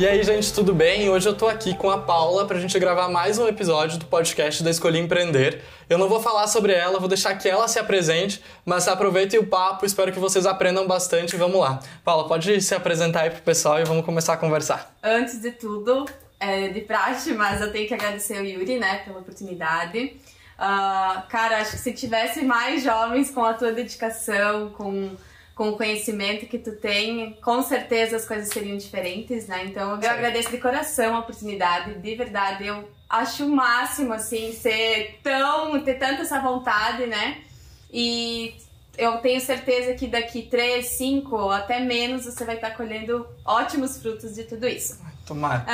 [0.00, 1.10] E aí, gente, tudo bem?
[1.10, 4.62] Hoje eu tô aqui com a Paula pra gente gravar mais um episódio do podcast
[4.62, 5.62] da Escolha Empreender.
[5.90, 9.46] Eu não vou falar sobre ela, vou deixar que ela se apresente, mas aproveitem o
[9.46, 11.36] papo, espero que vocês aprendam bastante.
[11.36, 11.80] Vamos lá.
[12.02, 14.90] Paula, pode se apresentar aí pro pessoal e vamos começar a conversar.
[15.02, 16.06] Antes de tudo,
[16.40, 20.16] é de praxe, mas eu tenho que agradecer ao Yuri, né, pela oportunidade.
[20.58, 25.10] Uh, cara, acho que se tivesse mais jovens com a tua dedicação, com
[25.60, 29.66] com o conhecimento que tu tem, com certeza as coisas seriam diferentes, né?
[29.66, 32.66] Então eu agradeço de coração a oportunidade, de verdade.
[32.66, 35.78] Eu acho o máximo, assim, ser tão.
[35.84, 37.42] ter tanta essa vontade, né?
[37.92, 38.54] E
[38.96, 44.00] eu tenho certeza que daqui 3, 5 ou até menos você vai estar colhendo ótimos
[44.00, 44.98] frutos de tudo isso.
[45.30, 45.64] Tomara.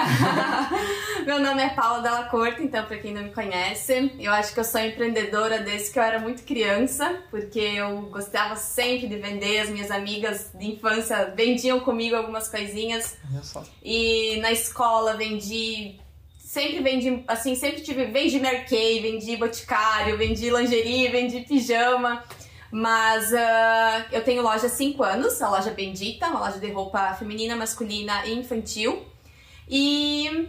[1.24, 4.60] Meu nome é Paula Della Corte, então para quem não me conhece, eu acho que
[4.60, 9.60] eu sou empreendedora desde que eu era muito criança, porque eu gostava sempre de vender,
[9.60, 13.16] as minhas amigas de infância vendiam comigo algumas coisinhas.
[13.32, 13.64] Olha só.
[13.82, 15.98] E na escola vendi
[16.38, 22.22] sempre vendi, assim, sempre tive, vendi Merkei, vendi Boticário, vendi lingerie, vendi pijama.
[22.70, 27.14] Mas uh, eu tenho loja há 5 anos, a loja Bendita, uma loja de roupa
[27.14, 29.15] feminina, masculina e infantil.
[29.68, 30.48] E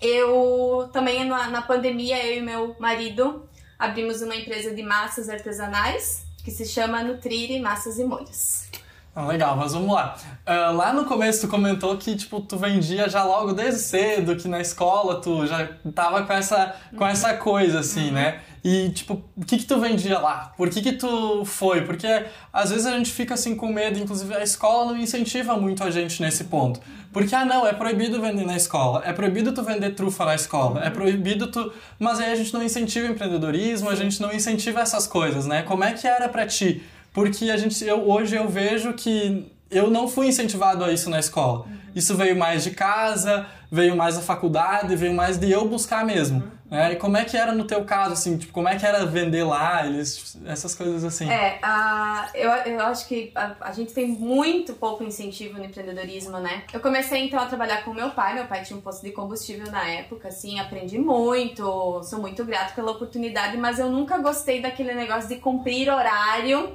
[0.00, 6.24] eu também na, na pandemia, eu e meu marido abrimos uma empresa de massas artesanais
[6.44, 8.68] que se chama Nutrire Massas e Molhos.
[9.14, 10.16] Ah, legal, mas vamos lá.
[10.46, 14.48] Uh, lá no começo tu comentou que tipo tu vendia já logo desde cedo, que
[14.48, 18.14] na escola tu já tava com essa com essa coisa assim, uhum.
[18.14, 18.40] né?
[18.64, 20.52] E tipo, o que que tu vendia lá?
[20.56, 21.82] Por que que tu foi?
[21.82, 22.06] Porque
[22.52, 25.90] às vezes a gente fica assim com medo, inclusive a escola não incentiva muito a
[25.90, 26.80] gente nesse ponto.
[27.12, 30.84] Porque ah não, é proibido vender na escola, é proibido tu vender trufa na escola,
[30.84, 35.08] é proibido tu, mas aí a gente não incentiva empreendedorismo, a gente não incentiva essas
[35.08, 35.62] coisas, né?
[35.62, 36.82] Como é que era para ti?
[37.12, 41.18] Porque a gente, eu, hoje eu vejo que eu não fui incentivado a isso na
[41.18, 41.66] escola.
[41.94, 46.42] Isso veio mais de casa, veio mais da faculdade, veio mais de eu buscar mesmo.
[46.72, 46.94] Né?
[46.94, 48.38] E como é que era no teu caso, assim?
[48.38, 51.30] Tipo, como é que era vender lá, eles, essas coisas assim?
[51.30, 56.38] É, uh, eu, eu acho que a, a, gente tem muito pouco incentivo no empreendedorismo,
[56.38, 56.64] né?
[56.72, 58.32] Eu comecei, então, a trabalhar com meu pai.
[58.32, 62.74] Meu pai tinha um posto de combustível na época, assim, aprendi muito, sou muito grato
[62.74, 66.74] pela oportunidade, mas eu nunca gostei daquele negócio de cumprir horário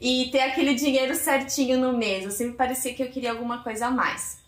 [0.00, 2.24] e ter aquele dinheiro certinho no mês.
[2.24, 4.44] Eu sempre parecia que eu queria alguma coisa a mais.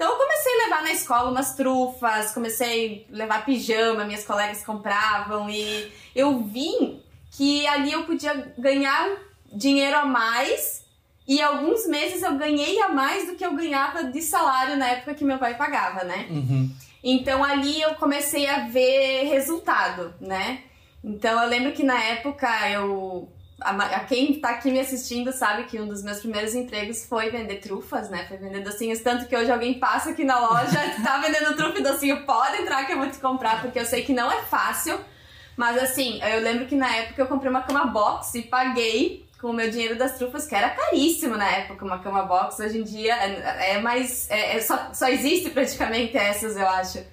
[0.00, 4.64] Então eu comecei a levar na escola umas trufas, comecei a levar pijama, minhas colegas
[4.64, 7.02] compravam e eu vi
[7.32, 9.10] que ali eu podia ganhar
[9.52, 10.86] dinheiro a mais
[11.28, 15.12] e alguns meses eu ganhei a mais do que eu ganhava de salário na época
[15.12, 16.28] que meu pai pagava, né?
[16.30, 16.74] Uhum.
[17.04, 20.62] Então ali eu comecei a ver resultado, né?
[21.04, 23.28] Então eu lembro que na época eu
[23.60, 27.56] a, quem tá aqui me assistindo sabe que um dos meus primeiros empregos foi vender
[27.56, 28.24] trufas, né?
[28.26, 29.00] Foi vender docinhos.
[29.00, 32.84] Tanto que hoje alguém passa aqui na loja, tá vendendo trufa e docinho, pode entrar
[32.84, 34.98] que eu vou te comprar, porque eu sei que não é fácil.
[35.56, 39.48] Mas assim, eu lembro que na época eu comprei uma cama box e paguei com
[39.48, 42.60] o meu dinheiro das trufas, que era caríssimo na época, uma cama box.
[42.60, 44.30] Hoje em dia é, é mais.
[44.30, 47.04] É, é só, só existe praticamente essas, eu acho.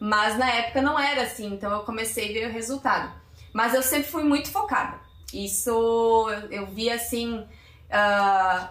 [0.00, 3.12] Mas na época não era assim, então eu comecei a ver o resultado.
[3.52, 5.07] Mas eu sempre fui muito focada.
[5.32, 7.38] Isso eu vi assim.
[7.38, 8.68] Uh,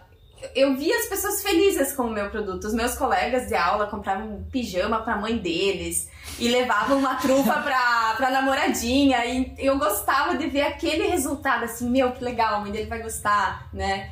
[0.55, 2.65] eu vi as pessoas felizes com o meu produto.
[2.65, 6.09] Os meus colegas de aula compravam um pijama pra mãe deles
[6.39, 9.25] e levavam uma trufa pra, pra namoradinha.
[9.25, 13.01] E eu gostava de ver aquele resultado assim, meu, que legal, a mãe dele vai
[13.01, 14.11] gostar, né?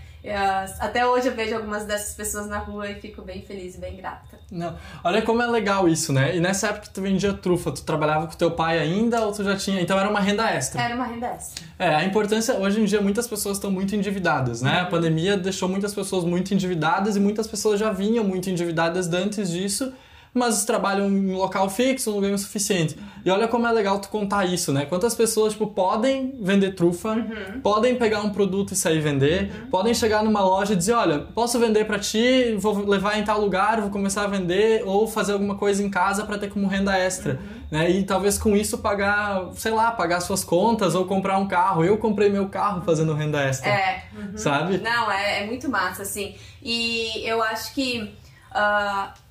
[0.79, 3.95] Até hoje eu vejo algumas dessas pessoas na rua e fico bem feliz e bem
[3.95, 4.39] grata.
[4.51, 4.75] Não.
[5.03, 6.35] Olha como é legal isso, né?
[6.35, 9.55] E nessa época tu vendia trufa, tu trabalhava com teu pai ainda ou tu já
[9.55, 9.81] tinha?
[9.81, 10.81] Então era uma renda extra.
[10.81, 11.65] Era uma renda extra.
[11.77, 14.81] É, a importância, hoje em dia muitas pessoas estão muito endividadas, né?
[14.81, 14.81] Uhum.
[14.81, 19.51] A pandemia deixou muitas pessoas muito endividadas e muitas pessoas já vinham muito endividadas antes
[19.51, 19.93] disso
[20.35, 22.97] mas trabalham em local fixo, não ganham o suficiente.
[23.23, 24.85] E olha como é legal tu contar isso, né?
[24.85, 27.61] Quantas pessoas, tipo, podem vender trufa, uhum.
[27.61, 29.69] podem pegar um produto e sair vender, uhum.
[29.69, 33.39] podem chegar numa loja e dizer, olha, posso vender para ti, vou levar em tal
[33.39, 36.97] lugar, vou começar a vender, ou fazer alguma coisa em casa para ter como renda
[36.97, 37.61] extra, uhum.
[37.71, 37.89] né?
[37.89, 41.81] E talvez com isso pagar, sei lá, pagar suas contas ou comprar um carro.
[41.85, 43.69] Eu comprei meu carro fazendo renda extra.
[43.69, 44.03] É.
[44.13, 44.37] Uhum.
[44.37, 44.79] Sabe?
[44.79, 46.35] Não, é, é muito massa, assim.
[46.61, 48.13] E eu acho que...
[48.51, 49.24] Uh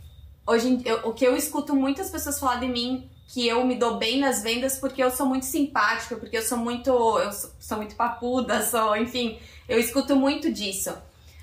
[0.46, 3.96] hoje eu, o que eu escuto muitas pessoas falar de mim que eu me dou
[3.96, 7.76] bem nas vendas porque eu sou muito simpática, porque eu sou muito eu sou, sou
[7.78, 9.38] muito papuda, sou, enfim,
[9.68, 10.94] eu escuto muito disso.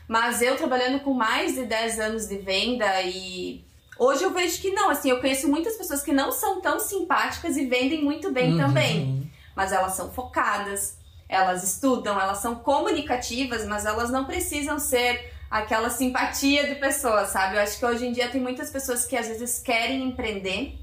[0.07, 3.63] Mas eu trabalhando com mais de 10 anos de venda e
[3.97, 7.55] hoje eu vejo que não, assim, eu conheço muitas pessoas que não são tão simpáticas
[7.55, 8.57] e vendem muito bem uhum.
[8.57, 10.97] também, mas elas são focadas,
[11.29, 17.57] elas estudam, elas são comunicativas, mas elas não precisam ser aquela simpatia de pessoas, sabe?
[17.57, 20.79] Eu acho que hoje em dia tem muitas pessoas que às vezes querem empreender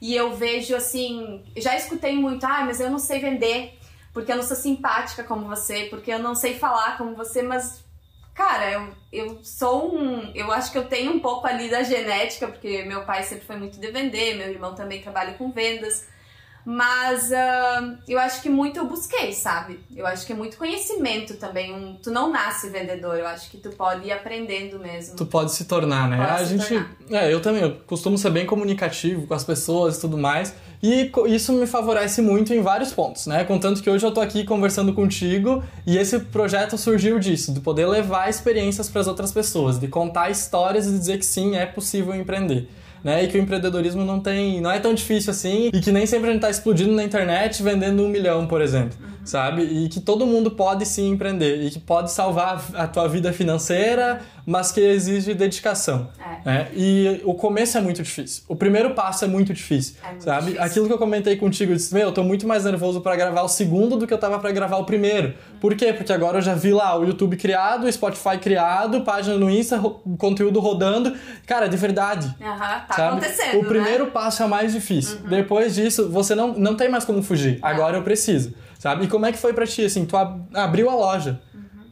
[0.00, 3.76] e eu vejo assim, já escutei muito, ah, mas eu não sei vender,
[4.12, 7.82] porque eu não sou simpática como você, porque eu não sei falar como você, mas
[8.32, 12.46] cara, eu, eu sou um, eu acho que eu tenho um pouco ali da genética,
[12.46, 16.06] porque meu pai sempre foi muito de vender, meu irmão também trabalha com vendas.
[16.64, 19.80] Mas uh, eu acho que muito eu busquei, sabe?
[19.94, 21.74] Eu acho que é muito conhecimento também.
[21.74, 25.14] Um, tu não nasce vendedor, eu acho que tu pode ir aprendendo mesmo.
[25.14, 26.16] Tu pode se tornar, né?
[26.16, 26.66] Pode a gente.
[26.66, 26.96] tornar.
[27.10, 30.54] É, eu também, eu costumo ser bem comunicativo com as pessoas e tudo mais.
[30.82, 33.44] E isso me favorece muito em vários pontos, né?
[33.44, 37.86] Contanto que hoje eu tô aqui conversando contigo e esse projeto surgiu disso, de poder
[37.86, 42.14] levar experiências para as outras pessoas, de contar histórias e dizer que sim, é possível
[42.14, 42.68] empreender.
[43.04, 43.22] Né?
[43.22, 46.30] E que o empreendedorismo não tem, não é tão difícil assim e que nem sempre
[46.30, 49.62] a gente tá explodindo na internet vendendo um milhão, por exemplo, sabe?
[49.62, 54.20] E que todo mundo pode sim empreender e que pode salvar a tua vida financeira,
[54.46, 56.08] mas que exige dedicação.
[56.44, 56.48] É.
[56.48, 56.68] né?
[56.74, 58.42] E o começo é muito difícil.
[58.48, 60.40] O primeiro passo é muito difícil, É muito sabe?
[60.46, 60.62] difícil.
[60.62, 63.42] Aquilo que eu comentei contigo, eu disse, meu, eu tô muito mais nervoso pra gravar
[63.42, 65.34] o segundo do que eu tava pra gravar o primeiro.
[65.60, 65.92] Por quê?
[65.92, 69.80] Porque agora eu já vi lá o YouTube criado, o Spotify criado, página no Insta,
[70.18, 71.14] conteúdo rodando.
[71.46, 72.34] Cara, de verdade.
[72.42, 73.08] Aham, tá sabe?
[73.18, 73.68] acontecendo, o né?
[73.68, 75.18] primeiro passo é o mais difícil.
[75.28, 77.58] Depois disso, você não, não tem mais como fugir.
[77.62, 78.52] Agora eu preciso,
[78.84, 79.04] sabe?
[79.06, 80.04] E como é que foi pra ti, assim?
[80.04, 81.40] Tu ab- abriu a loja.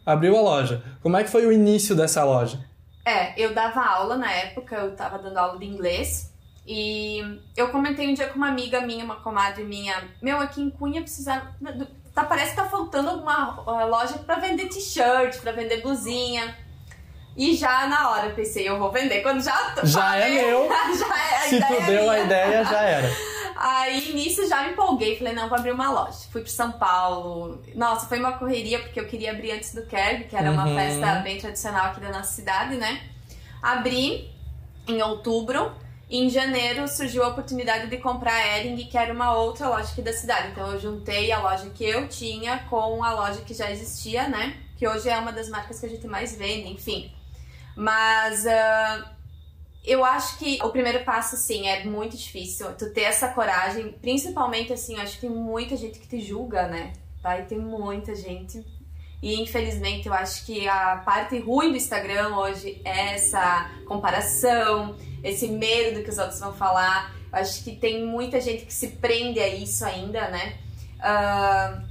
[0.04, 0.82] Abriu a loja.
[1.02, 2.58] Como é que foi o início dessa loja?
[3.04, 6.30] É, eu dava aula na época, eu tava dando aula de inglês.
[6.66, 7.22] E
[7.56, 11.00] eu comentei um dia com uma amiga minha, uma comadre minha, meu, aqui em Cunha
[11.00, 11.42] precisa.
[12.14, 16.54] Tá, parece que tá faltando alguma loja pra vender t-shirt, pra vender blusinha.
[17.34, 19.22] E já na hora eu pensei, eu vou vender.
[19.22, 20.68] Quando já tô- Já é falei, meu.
[20.98, 22.24] já é a Se tu deu a minha.
[22.26, 23.08] ideia, já era.
[23.64, 26.18] Aí nisso já me empolguei, falei, não, vou abrir uma loja.
[26.32, 27.62] Fui pro São Paulo.
[27.76, 30.74] Nossa, foi uma correria porque eu queria abrir antes do Kerb, que era uma Uhum.
[30.74, 33.00] festa bem tradicional aqui da nossa cidade, né?
[33.62, 34.28] Abri
[34.88, 35.70] em outubro.
[36.10, 39.92] E em janeiro surgiu a oportunidade de comprar a Ering, que era uma outra loja
[39.92, 40.48] aqui da cidade.
[40.50, 44.56] Então eu juntei a loja que eu tinha com a loja que já existia, né?
[44.76, 47.10] Que hoje é uma das marcas que a gente mais vende, enfim.
[47.76, 49.11] Mas ah,
[49.84, 52.72] eu acho que o primeiro passo, sim, é muito difícil.
[52.74, 56.68] Tu ter essa coragem, principalmente assim, eu acho que tem muita gente que te julga,
[56.68, 56.92] né?
[57.22, 58.64] Vai ter muita gente.
[59.22, 65.46] E infelizmente eu acho que a parte ruim do Instagram hoje é essa comparação, esse
[65.48, 67.14] medo do que os outros vão falar.
[67.32, 70.58] Eu acho que tem muita gente que se prende a isso ainda, né?
[71.00, 71.82] Ah,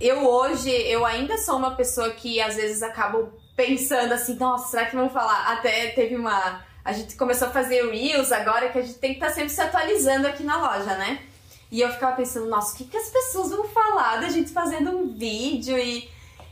[0.00, 4.86] eu hoje, eu ainda sou uma pessoa que às vezes acabo pensando assim, nossa, será
[4.86, 5.52] que vão falar?
[5.52, 6.64] Até teve uma.
[6.90, 9.60] A gente começou a fazer Reels agora que a gente tem que estar sempre se
[9.60, 11.22] atualizando aqui na loja, né?
[11.70, 14.90] E eu ficava pensando, nossa, o que, que as pessoas vão falar da gente fazendo
[14.90, 16.10] um vídeo e.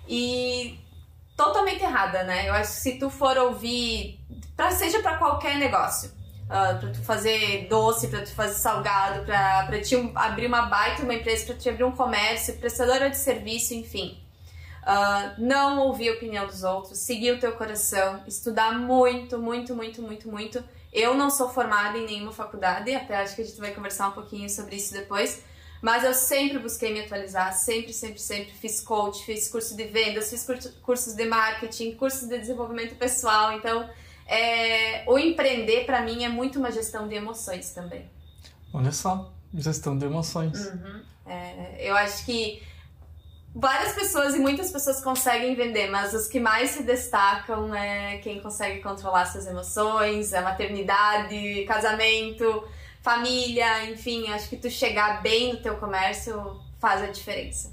[0.08, 0.78] e
[1.36, 2.48] totalmente errada, né?
[2.48, 4.20] Eu acho que se tu for ouvir,
[4.56, 6.12] pra, seja pra qualquer negócio,
[6.48, 11.14] ah, pra tu fazer doce, pra tu fazer salgado, pra te abrir uma baita uma
[11.14, 14.16] empresa, pra te abrir um comércio, prestadora de serviço, enfim.
[14.90, 20.00] Ah, não ouvir a opinião dos outros, seguir o teu coração, estudar muito, muito, muito,
[20.00, 20.64] muito, muito.
[20.90, 24.12] Eu não sou formada em nenhuma faculdade, até acho que a gente vai conversar um
[24.12, 25.42] pouquinho sobre isso depois.
[25.82, 28.50] Mas eu sempre busquei me atualizar, sempre, sempre, sempre.
[28.52, 33.52] Fiz coach, fiz curso de vendas, fiz curso- cursos de marketing, cursos de desenvolvimento pessoal.
[33.52, 33.86] Então,
[34.26, 38.10] é, o empreender para mim é muito uma gestão de emoções também.
[38.72, 40.58] Olha só, gestão de emoções.
[41.26, 42.62] É, eu acho que
[43.54, 48.40] várias pessoas e muitas pessoas conseguem vender, mas os que mais se destacam é quem
[48.40, 52.64] consegue controlar suas emoções, a maternidade, casamento,
[53.02, 57.72] família, enfim, acho que tu chegar bem no teu comércio faz a diferença.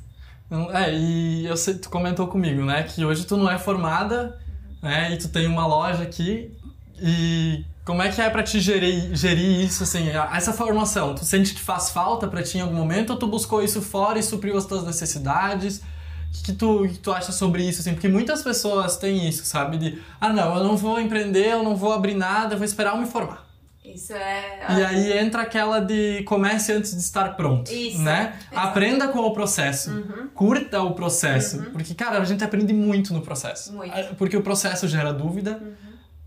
[0.73, 4.39] É, e eu sei, tu comentou comigo, né, que hoje tu não é formada,
[4.81, 6.55] né, e tu tem uma loja aqui,
[7.01, 11.13] e como é que é pra te gerir, gerir isso, assim, essa formação?
[11.13, 14.17] Tu sente que faz falta pra ti em algum momento, ou tu buscou isso fora
[14.17, 15.77] e supriu as tuas necessidades?
[15.77, 17.93] O que, tu, que tu acha sobre isso, assim?
[17.93, 21.75] Porque muitas pessoas têm isso, sabe, de, ah, não, eu não vou empreender, eu não
[21.75, 23.45] vou abrir nada, eu vou esperar eu me formar.
[23.85, 24.65] Isso é.
[24.77, 28.33] E aí entra aquela de comece antes de estar pronto, Isso, né?
[28.53, 33.71] Aprenda com o processo, curta o processo, porque cara, a gente aprende muito no processo.
[33.73, 34.15] Muito.
[34.15, 35.61] Porque o processo gera dúvida,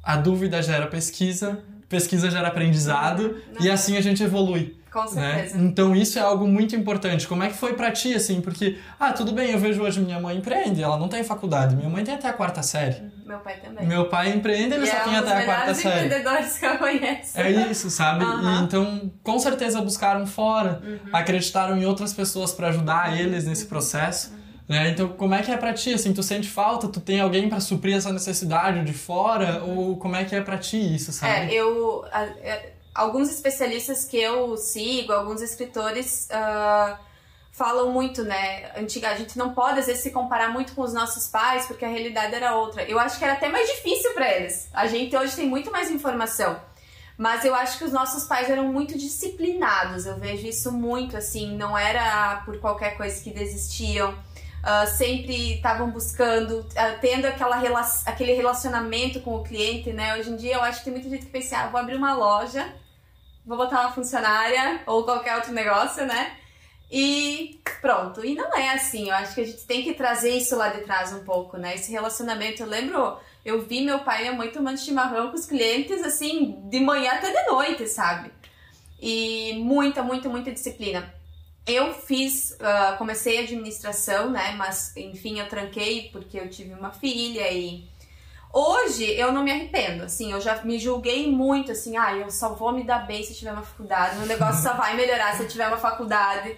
[0.09, 4.77] a dúvida gera pesquisa, pesquisa gera aprendizado e assim a gente evolui.
[4.91, 5.35] Com Né?
[5.43, 5.59] certeza.
[5.59, 7.29] Então isso é algo muito importante.
[7.29, 8.41] Como é que foi pra ti, assim?
[8.41, 11.91] Porque, ah, tudo bem, eu vejo hoje minha mãe empreende, ela não tem faculdade, minha
[11.91, 12.97] mãe tem até a quarta série.
[13.27, 13.87] Meu pai também.
[13.87, 16.07] Meu pai empreende, ele e só é tem um até a quarta série.
[16.07, 17.39] empreendedores que eu conheço.
[17.39, 18.25] É isso, sabe?
[18.25, 18.61] Aham.
[18.61, 20.99] E então, com certeza buscaram fora, Uhum.
[21.13, 24.33] acreditaram em outras pessoas para ajudar eles nesse processo,
[24.69, 24.91] Né?
[24.91, 25.95] Então, como é que é pra ti?
[25.95, 26.89] Assim, tu sente falta?
[26.89, 29.65] Tu tem alguém para suprir essa necessidade de fora?
[29.65, 31.55] Ou como é que é pra ti isso, sabe?
[31.55, 32.05] É, eu...
[32.13, 36.29] A, a, é, alguns especialistas que eu sigo, alguns escritores...
[36.31, 37.09] Uh,
[37.59, 38.71] falam muito, né?
[38.77, 41.85] Antiga, a gente não pode às vezes se comparar muito com os nossos pais, porque
[41.85, 42.85] a realidade era outra.
[42.85, 44.69] Eu acho que era até mais difícil para eles.
[44.73, 46.57] A gente hoje tem muito mais informação.
[47.17, 50.07] Mas eu acho que os nossos pais eram muito disciplinados.
[50.07, 54.15] Eu vejo isso muito assim, não era por qualquer coisa que desistiam.
[54.69, 60.19] Uh, sempre estavam buscando, uh, tendo aquela rela aquele relacionamento com o cliente, né?
[60.19, 62.13] Hoje em dia eu acho que tem muita gente que pensa, ah, vou abrir uma
[62.13, 62.75] loja,
[63.47, 66.37] vou botar uma funcionária ou qualquer outro negócio, né?
[66.91, 68.25] E pronto.
[68.25, 69.09] E não é assim.
[69.09, 71.75] Eu acho que a gente tem que trazer isso lá de trás um pouco, né?
[71.75, 72.63] Esse relacionamento.
[72.63, 76.61] Eu lembro, eu vi meu pai e a mãe tomando chimarrão com os clientes, assim,
[76.69, 78.31] de manhã até de noite, sabe?
[79.01, 81.15] E muita, muita, muita disciplina.
[81.69, 84.55] Eu fiz, uh, comecei administração, né?
[84.57, 87.87] Mas enfim, eu tranquei porque eu tive uma filha e.
[88.51, 92.55] Hoje eu não me arrependo, assim, eu já me julguei muito, assim, ah, eu só
[92.55, 95.49] vou me dar bem se tiver uma faculdade, meu negócio só vai melhorar se eu
[95.49, 96.57] tiver uma faculdade.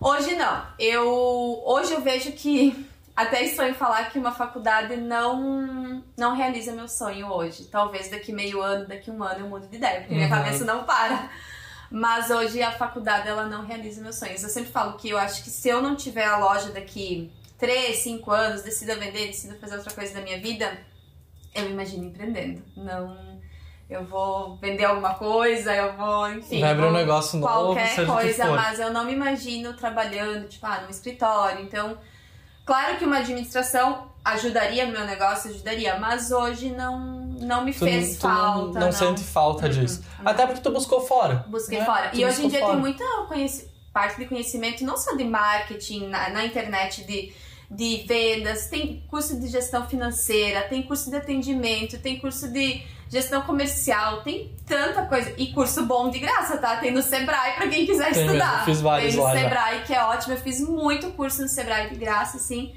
[0.00, 0.64] Hoje não.
[0.78, 6.86] Eu hoje eu vejo que até estranho falar que uma faculdade não não realiza meu
[6.86, 7.64] sonho hoje.
[7.64, 10.20] Talvez daqui meio ano, daqui um ano eu mude de ideia, porque uhum.
[10.20, 11.28] minha cabeça não para.
[11.90, 14.42] Mas hoje a faculdade ela não realiza meus sonhos.
[14.42, 17.96] Eu sempre falo que eu acho que se eu não tiver a loja daqui 3,
[17.96, 20.78] 5 anos, decida vender, decida fazer outra coisa da minha vida,
[21.54, 22.62] eu me imagino empreendendo.
[22.76, 23.38] Não
[23.88, 26.60] eu vou vender alguma coisa, eu vou, enfim.
[26.60, 30.82] Vai abrir um negócio novo, qualquer coisa, mas eu não me imagino trabalhando, tipo, ah,
[30.82, 31.64] num escritório.
[31.64, 31.96] Então,
[32.66, 38.16] claro que uma administração ajudaria meu negócio, ajudaria, mas hoje não, não me tu, fez
[38.16, 38.66] tu falta.
[38.66, 40.02] Não, não, não, sente falta uhum, disso.
[40.24, 41.44] Até porque tu buscou fora.
[41.48, 41.84] Busquei né?
[41.84, 42.08] fora.
[42.08, 42.72] Tu e hoje em dia fora.
[42.72, 43.04] tem muita
[43.92, 47.32] parte de conhecimento, não só de marketing, na, na internet, de
[47.70, 53.42] de vendas, tem curso de gestão financeira, tem curso de atendimento, tem curso de gestão
[53.42, 55.34] comercial, tem tanta coisa.
[55.36, 56.76] E curso bom de graça, tá?
[56.78, 58.52] Tem no Sebrae para quem quiser tem estudar.
[58.52, 59.84] Mesmo, fiz vários tem no lá, Sebrae, já.
[59.84, 60.34] que é ótimo.
[60.34, 62.72] Eu fiz muito curso no Sebrae de graça, assim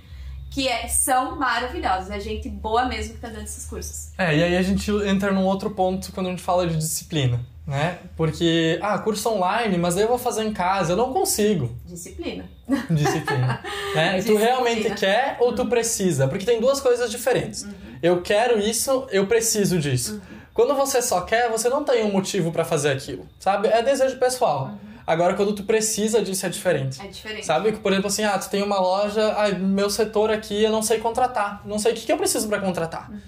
[0.52, 2.12] que é, são maravilhosos.
[2.12, 4.12] É gente boa mesmo que tá dando esses cursos.
[4.18, 7.40] É, e aí a gente entra num outro ponto quando a gente fala de disciplina,
[7.66, 8.00] né?
[8.18, 11.74] Porque, ah, curso online, mas eu vou fazer em casa, eu não consigo.
[11.86, 12.44] Disciplina.
[12.90, 13.64] Disciplina.
[13.96, 14.18] né?
[14.18, 14.40] Disciplina.
[14.40, 16.28] Tu realmente quer ou tu precisa?
[16.28, 17.64] Porque tem duas coisas diferentes.
[17.64, 17.72] Uhum.
[18.04, 20.16] Eu quero isso, eu preciso disso.
[20.16, 20.42] Uhum.
[20.54, 23.70] Quando você só quer, você não tem um motivo para fazer aquilo, sabe?
[23.70, 24.66] É desejo pessoal.
[24.66, 24.91] Uhum.
[25.12, 27.02] Agora, quando tu precisa disso, é diferente.
[27.02, 27.46] É diferente.
[27.46, 27.72] Sabe?
[27.74, 31.00] Por exemplo, assim, ah, tu tem uma loja, ah, meu setor aqui eu não sei
[31.00, 31.62] contratar.
[31.66, 33.12] Não sei o que, que eu preciso para contratar.
[33.12, 33.20] Uhum.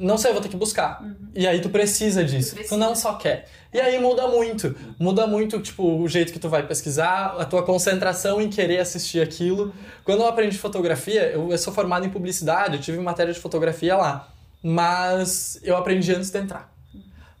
[0.00, 1.02] Não sei, eu vou ter que buscar.
[1.02, 1.16] Uhum.
[1.34, 2.50] E aí tu precisa disso.
[2.50, 2.74] Tu, precisa.
[2.74, 3.46] tu, não só quer.
[3.72, 4.74] E aí muda muito.
[4.98, 9.20] Muda muito, tipo, o jeito que tu vai pesquisar, a tua concentração em querer assistir
[9.20, 9.64] aquilo.
[9.64, 9.72] Uhum.
[10.04, 13.96] Quando eu aprendi fotografia, eu, eu sou formado em publicidade, eu tive matéria de fotografia
[13.96, 16.72] lá mas eu aprendi antes de entrar.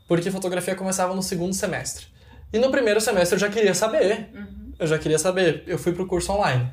[0.06, 2.06] Porque fotografia começava no segundo semestre.
[2.52, 4.30] E no primeiro semestre eu já queria saber.
[4.34, 4.72] Uhum.
[4.78, 5.64] Eu já queria saber.
[5.66, 6.70] Eu fui pro curso online.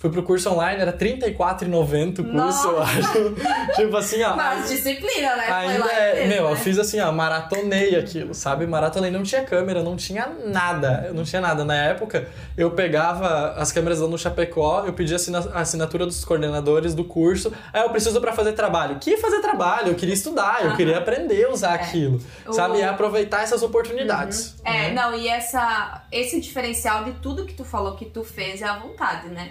[0.00, 2.68] Fui pro curso online, era R$34,90 o curso, Nossa.
[2.68, 3.34] eu acho.
[3.76, 4.34] tipo assim, ó.
[4.34, 5.46] Mas disciplina, né?
[5.52, 6.26] Ainda é.
[6.26, 6.52] meu, né?
[6.52, 8.66] eu fiz assim, ó, maratonei aquilo, sabe?
[8.66, 11.10] Maratonei, não tinha câmera, não tinha nada.
[11.12, 11.66] Não tinha nada.
[11.66, 12.26] Na época,
[12.56, 15.18] eu pegava as câmeras lá no Chapecó, eu pedia
[15.52, 17.52] a assinatura dos coordenadores do curso.
[17.70, 18.98] Aí eu preciso para fazer trabalho.
[18.98, 19.88] Que fazer trabalho?
[19.88, 21.74] Eu queria estudar, eu queria aprender a usar é.
[21.74, 22.22] aquilo.
[22.50, 22.78] Sabe?
[22.78, 24.54] E aproveitar essas oportunidades.
[24.64, 24.72] Uhum.
[24.72, 28.64] É, não, e essa, esse diferencial de tudo que tu falou que tu fez é
[28.64, 29.50] a vontade, né?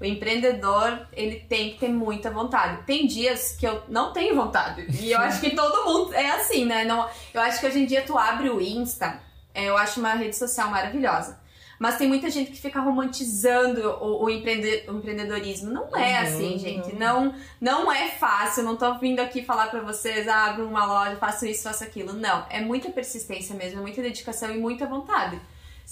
[0.00, 2.82] O empreendedor, ele tem que ter muita vontade.
[2.84, 4.86] Tem dias que eu não tenho vontade.
[5.00, 6.84] E eu acho que todo mundo é assim, né?
[6.84, 9.20] Não, eu acho que hoje em dia tu abre o Insta,
[9.54, 11.42] é, eu acho uma rede social maravilhosa.
[11.78, 15.70] Mas tem muita gente que fica romantizando o, o, empreende, o empreendedorismo.
[15.70, 16.92] Não é uhum, assim, gente.
[16.92, 16.98] Uhum.
[16.98, 18.62] Não, não é fácil.
[18.62, 22.12] Não tô vindo aqui falar para vocês, ah, abro uma loja, faço isso, faço aquilo.
[22.12, 22.46] Não.
[22.48, 25.40] É muita persistência mesmo, é muita dedicação e muita vontade.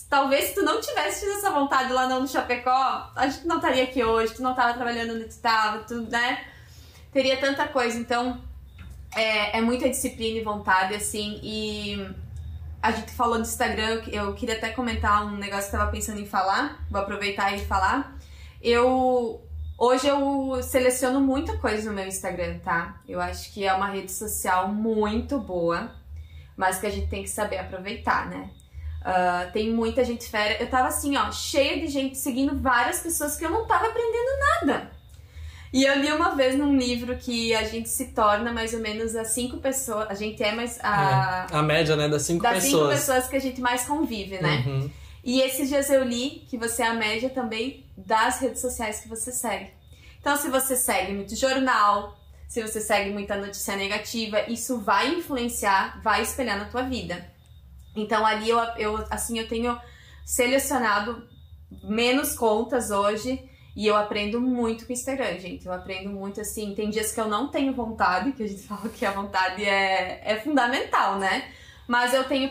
[0.09, 3.85] Talvez se tu não tivesse tido essa vontade lá no Chapecó, a gente não estaria
[3.85, 6.45] aqui hoje, tu não estava trabalhando onde tu estava, tu, né?
[7.13, 7.99] Teria tanta coisa.
[7.99, 8.43] Então,
[9.15, 12.07] é, é muita disciplina e vontade, assim, e
[12.83, 16.21] a gente falou do Instagram, eu queria até comentar um negócio que eu tava pensando
[16.21, 18.19] em falar, vou aproveitar e falar.
[18.61, 19.41] Eu
[19.79, 23.01] hoje eu seleciono muita coisa no meu Instagram, tá?
[23.09, 25.93] Eu acho que é uma rede social muito boa,
[26.57, 28.51] mas que a gente tem que saber aproveitar, né?
[29.03, 30.63] Uh, tem muita gente fera.
[30.63, 34.31] Eu tava assim, ó, cheia de gente seguindo várias pessoas que eu não tava aprendendo
[34.39, 34.91] nada.
[35.73, 39.17] E eu li uma vez num livro que a gente se torna mais ou menos
[39.17, 40.07] as cinco pessoas.
[40.09, 40.79] A gente é mais.
[40.83, 42.09] A, é, a média, né?
[42.09, 42.73] Das cinco das pessoas.
[42.73, 44.63] Das cinco pessoas que a gente mais convive, né?
[44.67, 44.91] Uhum.
[45.25, 49.09] E esses dias eu li que você é a média também das redes sociais que
[49.09, 49.71] você segue.
[50.21, 52.17] Então, se você segue muito jornal,
[52.49, 57.32] se você segue muita notícia negativa, isso vai influenciar, vai espelhar na tua vida.
[57.95, 59.79] Então, ali eu, eu assim, eu tenho
[60.25, 61.27] selecionado
[61.83, 63.43] menos contas hoje
[63.75, 65.67] e eu aprendo muito com o Instagram, gente.
[65.67, 66.75] Eu aprendo muito assim.
[66.75, 70.23] Tem dias que eu não tenho vontade, que a gente fala que a vontade é,
[70.25, 71.51] é fundamental, né?
[71.87, 72.51] Mas eu tenho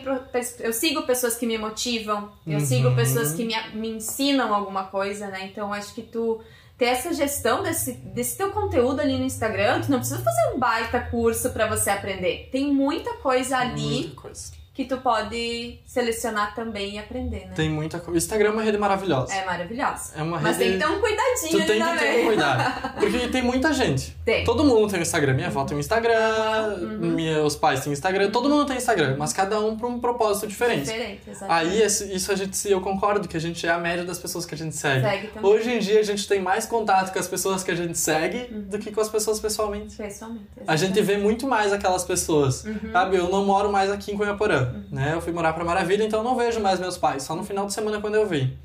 [0.60, 2.60] eu sigo pessoas que me motivam, eu uhum.
[2.60, 5.48] sigo pessoas que me, me ensinam alguma coisa, né?
[5.50, 6.40] Então acho que tu
[6.76, 10.58] ter essa gestão desse, desse teu conteúdo ali no Instagram, tu não precisa fazer um
[10.58, 12.50] baita curso para você aprender.
[12.52, 13.80] Tem muita coisa ali.
[13.80, 17.52] Muita coisa que tu pode selecionar também e aprender, né?
[17.54, 18.12] Tem muita coisa.
[18.12, 19.32] O Instagram é uma rede maravilhosa.
[19.34, 20.12] É maravilhosa.
[20.16, 20.70] É uma Mas rede...
[20.70, 21.94] tem que ter um cuidadinho Tu tem também.
[21.98, 22.92] que ter um cuidado.
[23.00, 24.16] Porque tem muita gente.
[24.24, 24.44] Tem.
[24.44, 25.34] Todo mundo tem um Instagram.
[25.34, 27.14] Minha avó tem um Instagram, Uhum.
[27.14, 30.84] meus pais têm Instagram, todo mundo tem Instagram, mas cada um para um propósito diferente.
[30.84, 31.70] Diferente, exatamente.
[31.72, 34.54] Aí isso a gente, eu concordo que a gente é a média das pessoas que
[34.54, 35.02] a gente segue.
[35.02, 35.50] Segue também.
[35.50, 38.44] Hoje em dia a gente tem mais contato com as pessoas que a gente segue
[38.52, 39.96] do que com as pessoas pessoalmente.
[39.96, 40.46] Pessoalmente.
[40.66, 42.92] A gente vê muito mais aquelas pessoas, Uhum.
[42.92, 43.16] sabe?
[43.16, 45.12] Eu não moro mais aqui em Cunhaporã, né?
[45.14, 47.66] Eu fui morar pra Maravilha, então eu não vejo mais meus pais, só no final
[47.66, 48.56] de semana quando eu vi.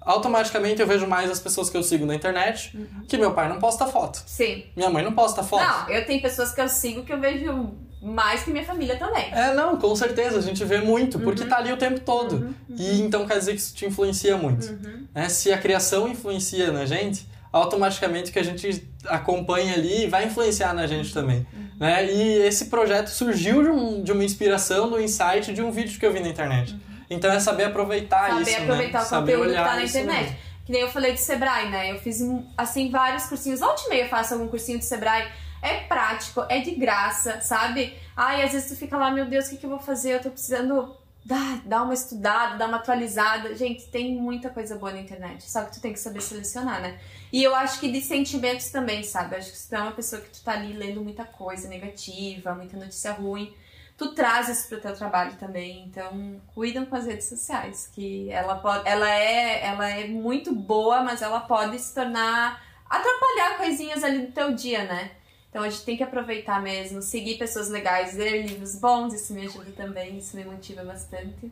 [0.00, 3.04] Automaticamente eu vejo mais as pessoas que eu sigo na internet, Uhum.
[3.06, 4.22] que meu pai não posta foto.
[4.26, 4.64] Sim.
[4.74, 5.62] Minha mãe não posta foto.
[5.62, 9.30] Não, eu tenho pessoas que eu sigo que eu vejo mais que minha família também.
[9.30, 12.54] É, não, com certeza, a gente vê muito, porque tá ali o tempo todo.
[12.70, 14.66] E então quer dizer que isso te influencia muito.
[14.68, 15.06] Uhum.
[15.14, 15.28] Né?
[15.28, 20.86] Se a criação influencia na gente, automaticamente que a gente acompanha ali vai influenciar na
[20.86, 21.46] gente também.
[21.78, 22.06] Né?
[22.12, 26.04] E esse projeto surgiu de, um- de uma inspiração, do insight de um vídeo que
[26.06, 26.76] eu vi na internet.
[27.08, 29.04] Então é saber aproveitar Saber isso, aproveitar né?
[29.04, 30.22] o saber conteúdo que tá na isso internet.
[30.24, 30.36] mesmo.
[30.66, 31.90] Que nem eu falei do Sebrae, né?
[31.90, 32.20] Eu fiz,
[32.56, 33.58] assim, vários cursinhos.
[33.58, 35.26] Volta e meia eu faço algum cursinho de Sebrae.
[35.62, 37.94] É prático, é de graça, sabe?
[38.16, 40.14] Ai, às vezes tu fica lá, meu Deus, o que, que eu vou fazer?
[40.14, 43.54] Eu tô precisando dar, dar uma estudada, dar uma atualizada.
[43.56, 45.50] Gente, tem muita coisa boa na internet.
[45.50, 46.96] Só que tu tem que saber selecionar, né?
[47.32, 49.34] E eu acho que de sentimentos também, sabe?
[49.34, 51.68] Eu acho que se tu é uma pessoa que tu tá ali lendo muita coisa
[51.68, 53.54] negativa, muita notícia ruim,
[53.96, 55.84] tu traz isso pro teu trabalho também.
[55.86, 61.02] Então, cuidam com as redes sociais, que ela pode, ela é, ela é muito boa,
[61.02, 65.12] mas ela pode se tornar atrapalhar coisinhas ali do teu dia, né?
[65.48, 69.44] Então a gente tem que aproveitar mesmo, seguir pessoas legais, ler livros bons, isso me
[69.46, 71.50] ajuda também, isso me motiva bastante.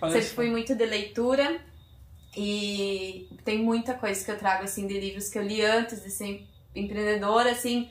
[0.00, 0.34] Olha Sempre só.
[0.34, 1.60] fui muito de leitura
[2.36, 6.10] e tem muita coisa que eu trago assim de livros que eu li antes de
[6.10, 7.90] ser empreendedora, assim,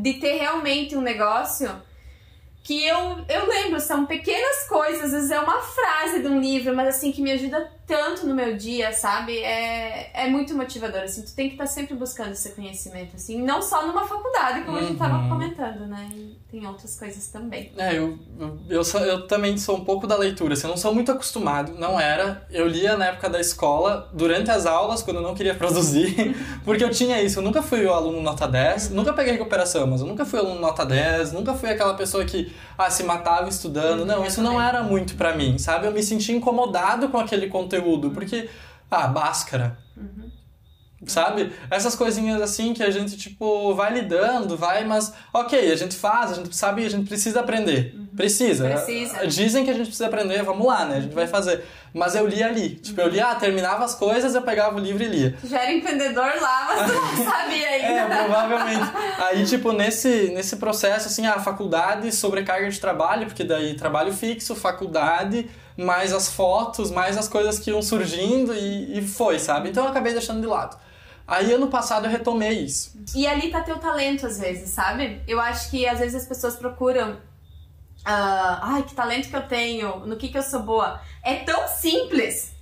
[0.00, 1.70] de ter realmente um negócio
[2.64, 6.74] que eu, eu lembro, são pequenas coisas, às vezes é uma frase de um livro,
[6.74, 9.36] mas assim, que me ajuda tanto no meu dia, sabe?
[9.38, 13.60] É, é muito motivador, assim, tu tem que estar sempre buscando esse conhecimento, assim, não
[13.60, 15.28] só numa faculdade, como a gente tava Uhum.
[15.28, 16.08] comentando, né?
[16.14, 17.70] E tem outras coisas também.
[17.76, 20.78] É, eu, eu, eu, sou- eu também sou um pouco da leitura, assim, eu não
[20.78, 22.46] sou muito acostumado, não era.
[22.50, 26.82] Eu lia na época da escola, durante as aulas, quando eu não queria produzir, porque
[26.82, 30.06] eu tinha isso, eu nunca fui o aluno nota 10, nunca peguei recuperação, mas eu
[30.06, 34.04] nunca fui aluno nota 10, nunca fui aquela pessoa que ah, se matava estudando.
[34.04, 35.86] Não, isso não era muito pra mim, sabe?
[35.86, 38.48] Eu me sentia incomodado com aquele conteúdo, porque,
[38.90, 39.83] ah, báscara.
[41.06, 41.52] Sabe?
[41.70, 46.32] Essas coisinhas assim que a gente, tipo, vai lidando, vai, mas ok, a gente faz,
[46.32, 47.94] a gente sabe, a gente precisa aprender.
[48.16, 48.68] Precisa.
[48.68, 49.26] Precisa.
[49.26, 50.98] Dizem que a gente precisa aprender, vamos lá, né?
[50.98, 51.64] A gente vai fazer.
[51.92, 52.70] Mas eu li ali.
[52.70, 55.38] Tipo, eu lia, ah, terminava as coisas, eu pegava o livro e lia.
[55.44, 57.86] Já era empreendedor lá, mas tu não sabia ainda.
[57.86, 58.92] É, provavelmente.
[59.18, 64.56] Aí, tipo, nesse, nesse processo, assim, a faculdade, sobrecarga de trabalho, porque daí trabalho fixo,
[64.56, 69.68] faculdade, mais as fotos, mais as coisas que iam surgindo e, e foi, sabe?
[69.70, 70.76] Então eu acabei deixando de lado.
[71.26, 72.92] Aí ano passado eu retomei isso.
[73.14, 75.22] E ali tá teu talento, às vezes, sabe?
[75.26, 77.18] Eu acho que às vezes as pessoas procuram.
[78.04, 81.00] ah, Ai, que talento que eu tenho, no que que eu sou boa.
[81.22, 82.52] É tão simples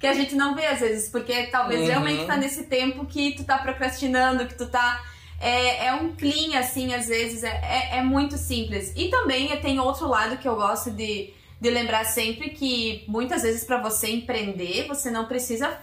[0.00, 1.86] que a gente não vê às vezes, porque talvez Uhum.
[1.88, 5.02] realmente tá nesse tempo que tu tá procrastinando, que tu tá.
[5.38, 7.48] É, é um clean, assim, às vezes, é,
[7.92, 8.92] é, é muito simples.
[8.96, 13.62] E também tem outro lado que eu gosto de, de lembrar sempre que muitas vezes
[13.64, 15.78] para você empreender, você não precisa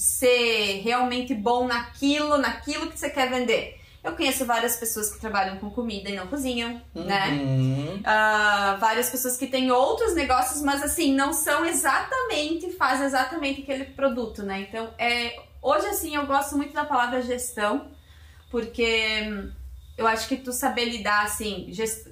[0.00, 3.78] ser realmente bom naquilo, naquilo que você quer vender.
[4.02, 7.28] Eu conheço várias pessoas que trabalham com comida e não cozinham, né?
[7.32, 8.00] Uhum.
[8.02, 13.84] Ah, várias pessoas que têm outros negócios, mas assim, não são exatamente, fazem exatamente aquele
[13.84, 14.62] produto, né?
[14.62, 17.90] Então, é, hoje assim, eu gosto muito da palavra gestão,
[18.50, 19.50] porque
[19.98, 22.08] eu acho que tu saber lidar, assim, gest...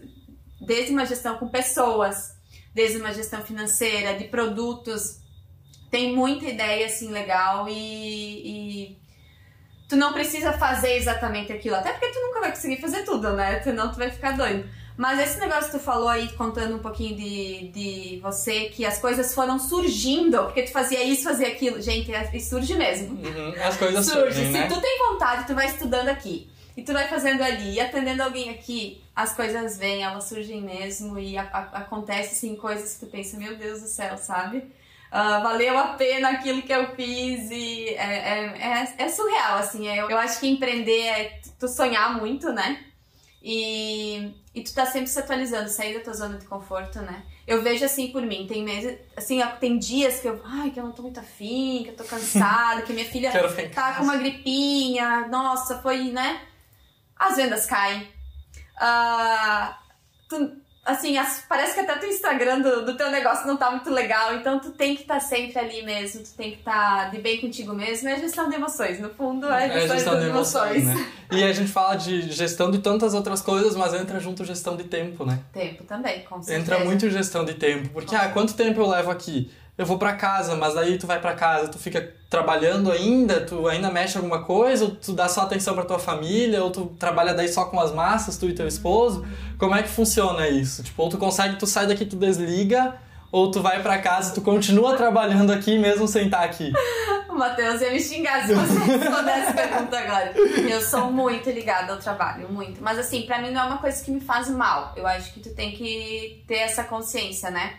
[0.60, 2.36] desde uma gestão com pessoas,
[2.74, 5.20] desde uma gestão financeira, de produtos,
[5.90, 7.72] tem muita ideia, assim, legal e...
[8.92, 8.98] e
[9.88, 13.60] tu não precisa fazer exatamente aquilo, até porque tu nunca vai conseguir fazer tudo, né?
[13.62, 14.68] Senão tu vai ficar doido.
[14.98, 18.98] Mas esse negócio que tu falou aí, contando um pouquinho de, de você, que as
[18.98, 21.80] coisas foram surgindo, porque tu fazia isso, fazia aquilo.
[21.80, 23.14] Gente, é, surge mesmo.
[23.14, 24.34] Uhum, as coisas surge.
[24.34, 24.66] surgem, Se né?
[24.66, 26.50] tu tem vontade, tu vai estudando aqui.
[26.76, 31.18] E tu vai fazendo ali, e atendendo alguém aqui, as coisas vêm, elas surgem mesmo,
[31.18, 34.64] e a, a, acontece assim, coisas que tu pensa, meu Deus do céu, sabe?
[35.10, 39.88] Uh, valeu a pena aquilo que eu fiz e é, é, é, é surreal, assim.
[39.88, 42.84] É, eu acho que empreender é tu sonhar muito, né?
[43.42, 47.24] E, e tu tá sempre se atualizando, sair da tua zona de conforto, né?
[47.46, 50.84] Eu vejo assim por mim, tem meses, assim, tem dias que eu, ai, que eu
[50.84, 53.30] não tô muito afim, que eu tô cansada, que minha filha
[53.72, 56.42] tá com uma gripinha, nossa, foi, né?
[57.16, 58.02] As vendas caem.
[58.76, 59.74] Uh,
[60.28, 63.90] tu, assim, as, parece que até o Instagram do, do, teu negócio não tá muito
[63.90, 67.08] legal, então tu tem que estar tá sempre ali mesmo, tu tem que estar tá
[67.10, 70.26] de bem contigo mesmo, é gestão de emoções, no fundo é gestão, é gestão de,
[70.26, 70.82] emoções.
[70.82, 71.06] emoções.
[71.06, 71.12] Né?
[71.30, 74.84] E a gente fala de gestão de tantas outras coisas, mas entra junto gestão de
[74.84, 75.38] tempo, né?
[75.52, 76.58] Tempo também, com certeza.
[76.58, 79.50] Entra muito gestão de tempo, porque, ah, quanto tempo eu levo aqui?
[79.78, 83.68] Eu vou para casa, mas aí tu vai para casa, tu fica trabalhando ainda, tu
[83.68, 87.32] ainda mexe alguma coisa, ou tu dá só atenção para tua família, ou tu trabalha
[87.32, 89.24] daí só com as massas, tu e teu esposo.
[89.56, 90.82] Como é que funciona isso?
[90.82, 92.96] Tipo, ou tu consegue, tu sai daqui, tu desliga,
[93.30, 96.72] ou tu vai para casa, tu continua trabalhando aqui mesmo sem estar aqui?
[97.28, 100.32] O Matheus ia me xingar se você respondesse essa pergunta agora.
[100.68, 102.82] Eu sou muito ligada ao trabalho, muito.
[102.82, 104.92] Mas assim, para mim não é uma coisa que me faz mal.
[104.96, 107.74] Eu acho que tu tem que ter essa consciência, né?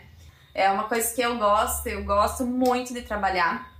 [0.54, 3.72] É uma coisa que eu gosto, eu gosto muito de trabalhar.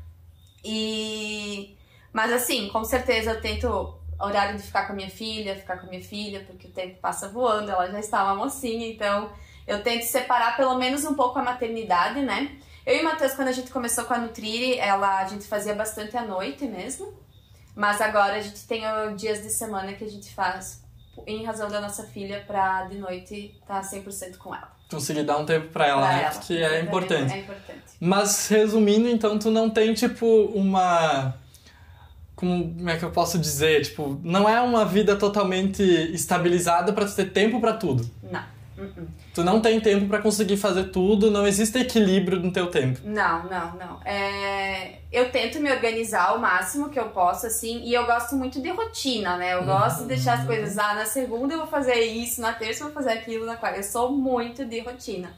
[0.64, 1.76] E
[2.12, 5.86] mas assim, com certeza eu tento horário de ficar com a minha filha, ficar com
[5.86, 9.30] a minha filha, porque o tempo passa voando, ela já está uma mocinha, então
[9.66, 12.58] eu tento separar pelo menos um pouco a maternidade, né?
[12.84, 15.74] Eu e o Matheus, quando a gente começou com a Nutri, ela, a gente fazia
[15.74, 17.14] bastante à noite mesmo.
[17.74, 18.82] Mas agora a gente tem
[19.16, 20.82] dias de semana que a gente faz
[21.26, 25.38] em razão da nossa filha pra de noite estar tá 100% com ela conseguir dar
[25.38, 26.22] um tempo para ela, pra né?
[26.22, 26.30] Ela.
[26.30, 27.32] Porque é importante.
[27.32, 27.80] é importante.
[28.00, 31.34] Mas resumindo, então, tu não tem tipo uma
[32.40, 37.26] como é que eu posso dizer, tipo, não é uma vida totalmente estabilizada para ter
[37.26, 38.10] tempo para tudo.
[38.22, 38.40] Não.
[38.78, 39.06] Uh -uh.
[39.32, 43.00] Tu não tem tempo para conseguir fazer tudo, não existe equilíbrio no teu tempo.
[43.04, 44.00] Não, não, não.
[44.04, 44.98] É...
[45.12, 48.70] Eu tento me organizar o máximo que eu posso, assim, e eu gosto muito de
[48.70, 49.54] rotina, né?
[49.54, 52.82] Eu gosto de deixar as coisas, ah, na segunda eu vou fazer isso, na terça
[52.82, 53.78] eu vou fazer aquilo, na quarta.
[53.78, 55.32] Eu sou muito de rotina.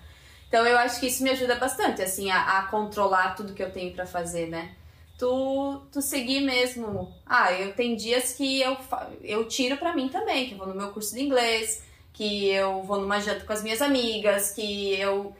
[0.49, 3.71] Então eu acho que isso me ajuda bastante, assim, a, a controlar tudo que eu
[3.71, 4.71] tenho para fazer, né?
[5.19, 7.15] Tu, tu seguir mesmo.
[7.27, 8.77] Ah, eu tenho dias que eu,
[9.23, 12.83] eu tiro para mim também, que eu vou no meu curso de inglês que eu
[12.83, 15.35] vou numa janta com as minhas amigas, que eu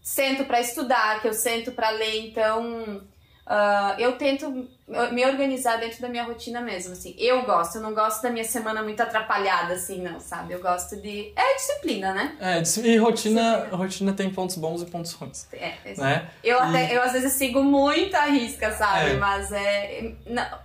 [0.00, 3.02] sento para estudar, que eu sento para ler, então
[3.46, 4.68] Uh, eu tento
[5.10, 7.14] me organizar dentro da minha rotina mesmo, assim.
[7.18, 10.54] Eu gosto, eu não gosto da minha semana muito atrapalhada, assim, não, sabe?
[10.54, 11.32] Eu gosto de...
[11.34, 12.36] É disciplina, né?
[12.40, 15.48] É, e rotina, rotina tem pontos bons e pontos ruins.
[15.52, 16.30] É, é né?
[16.42, 16.60] Eu, e...
[16.60, 19.10] até, eu às vezes sigo muito a risca, sabe?
[19.10, 19.14] É.
[19.14, 20.12] Mas é...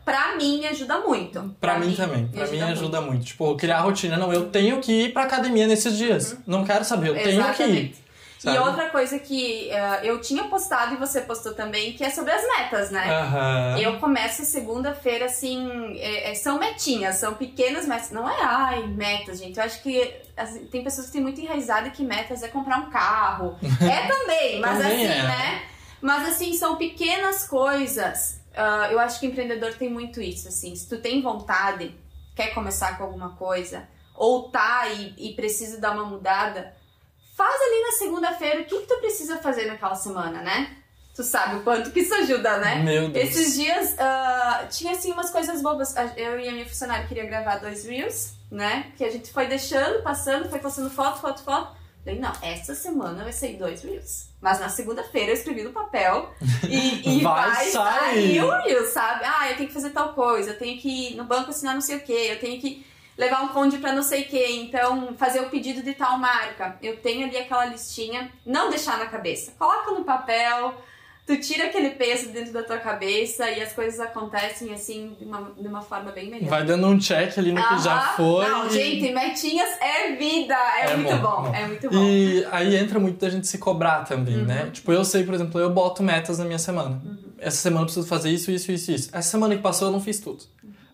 [0.06, 1.42] Pra mim, ajuda muito.
[1.60, 2.28] Pra, pra mim, mim, também.
[2.28, 3.14] Pra mim, ajuda muito.
[3.14, 3.26] muito.
[3.26, 4.18] Tipo, criar rotina.
[4.18, 6.34] Não, eu tenho que ir pra academia nesses dias.
[6.34, 6.38] Uhum.
[6.46, 7.58] Não quero saber, eu Exatamente.
[7.58, 8.11] tenho que ir.
[8.42, 8.58] Sabe?
[8.58, 12.32] E outra coisa que uh, eu tinha postado e você postou também, que é sobre
[12.32, 13.06] as metas, né?
[13.08, 13.78] Uhum.
[13.78, 18.10] Eu começo segunda-feira, assim, é, é, são metinhas, são pequenas metas.
[18.10, 19.60] Não é, ai, metas, gente.
[19.60, 22.90] Eu acho que assim, tem pessoas que têm muito enraizado que metas é comprar um
[22.90, 23.60] carro.
[23.80, 25.24] é também, mas também assim, é.
[25.24, 25.64] né?
[26.02, 28.42] Mas assim, são pequenas coisas.
[28.54, 30.76] Uh, eu acho que empreendedor tem muito isso, assim.
[30.76, 31.96] Se tu tem vontade,
[32.36, 36.81] quer começar com alguma coisa, ou tá e, e precisa dar uma mudada
[37.42, 40.78] faz ali na segunda-feira o que, que tu precisa fazer naquela semana, né?
[41.16, 42.76] Tu sabe o quanto que isso ajuda, né?
[42.84, 43.30] Meu Deus.
[43.30, 45.96] Esses dias uh, tinha assim umas coisas bobas.
[46.16, 48.92] Eu e a minha funcionária queria gravar dois reels, né?
[48.96, 51.76] Que a gente foi deixando, passando, foi postando foto, foto, foto.
[52.04, 54.30] Falei, não, essa semana vai sair dois reels.
[54.40, 56.32] Mas na segunda-feira eu escrevi no papel
[56.68, 59.26] e, e vai, vai sair o reel, sabe?
[59.26, 61.82] Ah, eu tenho que fazer tal coisa, eu tenho que ir no banco assinar não
[61.82, 62.86] sei o quê, eu tenho que
[63.22, 66.76] levar um conde para não sei quem, então fazer o pedido de tal marca.
[66.82, 69.54] Eu tenho ali aquela listinha, não deixar na cabeça.
[69.60, 70.74] Coloca no papel,
[71.28, 75.52] tu tira aquele peso dentro da tua cabeça e as coisas acontecem assim de uma,
[75.56, 76.50] de uma forma bem melhor.
[76.50, 78.44] Vai dando um check ali no que já foi.
[78.44, 78.70] Não, e...
[78.72, 82.04] gente, metinhas é vida, é, é muito bom, bom, é muito bom.
[82.04, 84.62] E aí entra muito da gente se cobrar também, né?
[84.62, 84.66] uhum.
[84.66, 84.72] né?
[84.72, 87.00] Tipo, eu sei, por exemplo, eu boto metas na minha semana.
[87.06, 87.18] Uhum.
[87.38, 89.10] Essa semana eu preciso fazer isso, isso, isso, isso.
[89.14, 90.44] Essa semana que passou eu não fiz tudo.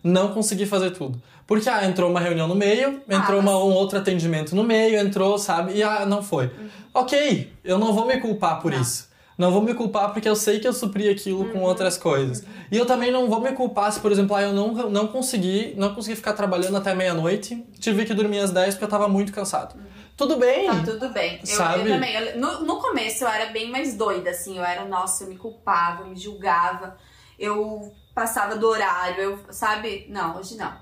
[0.02, 1.20] Não consegui fazer tudo.
[1.46, 4.98] Porque, ah, entrou uma reunião no meio, entrou ah, uma, um outro atendimento no meio,
[4.98, 5.72] entrou, sabe?
[5.74, 6.46] E, ah, não foi.
[6.46, 6.68] Uhum.
[6.92, 8.80] Ok, eu não vou me culpar por não.
[8.80, 9.08] isso.
[9.38, 11.52] Não vou me culpar porque eu sei que eu supri aquilo uhum.
[11.52, 12.40] com outras coisas.
[12.40, 12.48] Uhum.
[12.72, 15.74] E eu também não vou me culpar se, por exemplo, ah, eu não, não consegui
[15.76, 19.32] não consegui ficar trabalhando até meia-noite, tive que dormir às 10 porque eu tava muito
[19.32, 19.74] cansado.
[19.74, 19.86] Uhum.
[20.16, 20.66] tudo bem.
[20.66, 21.38] Tá tudo bem.
[21.40, 21.88] Eu, Sabe?
[21.88, 22.14] eu também.
[22.14, 24.58] eu- no, no começo eu era bem mais doida, assim.
[24.58, 26.96] Eu era, nossa, eu me culpava, eu me julgava.
[27.38, 30.06] Eu passava do horário, eu, sabe?
[30.08, 30.76] Não, hoje não.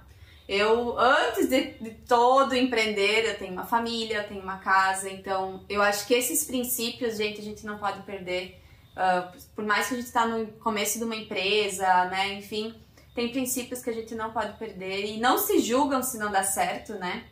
[0.48, 5.10] Eu, antes de, de todo empreender, eu tenho uma família, eu tenho uma casa.
[5.10, 8.58] Então, eu acho que esses princípios, gente, a gente não pode perder.
[8.96, 12.32] Ah, por mais que a gente tá no começo de uma empresa, né?
[12.32, 12.74] Enfim,
[13.14, 15.04] tem princípios que a gente não pode perder.
[15.04, 17.24] E não se julgam se não dá certo, né?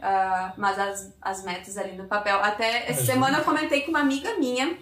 [0.00, 2.38] Ah, mas as, as metas ali no papel.
[2.38, 3.12] Até essa Ajuda.
[3.12, 4.78] semana eu comentei com uma amiga minha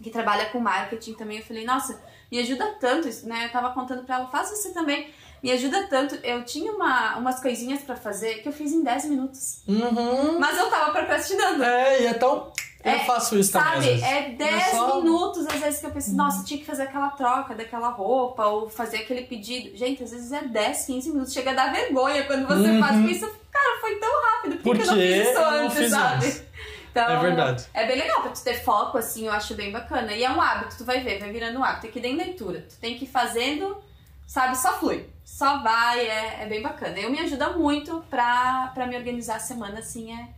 [0.00, 1.38] que trabalha com marketing também.
[1.38, 3.46] Eu falei, nossa, me ajuda tanto isso, né?
[3.46, 5.08] Eu tava contando pra ela, faz você também.
[5.42, 6.16] Me ajuda tanto.
[6.16, 9.62] Eu tinha uma, umas coisinhas pra fazer que eu fiz em 10 minutos.
[9.68, 10.38] Uhum.
[10.40, 11.62] Mas eu tava procrastinando.
[11.62, 12.52] É, e é tão.
[12.84, 13.94] Eu É, faço isso também.
[13.94, 16.84] às Sabe, é 10 só- minutos às vezes que eu penso, nossa, tinha que fazer
[16.84, 19.76] aquela troca daquela roupa ou fazer aquele pedido.
[19.76, 21.32] Gente, às vezes é 10, 15 minutos.
[21.32, 22.80] Chega a dar vergonha quando você Uhum.
[22.80, 24.56] faz isso, cara, foi tão rápido.
[24.62, 26.26] Por que eu não fiz isso antes, sabe?
[26.26, 26.42] antes.
[27.04, 27.64] Então, É verdade.
[27.74, 30.12] É bem legal pra tu ter foco, assim, eu acho bem bacana.
[30.12, 31.86] E é um hábito, tu vai ver, vai virando um hábito.
[31.86, 32.62] É que nem leitura.
[32.68, 33.76] Tu tem que ir fazendo,
[34.26, 35.08] sabe, só flui.
[35.24, 36.98] Só vai, é, é bem bacana.
[36.98, 40.28] Eu me ajuda muito pra, pra me organizar a semana, assim, é,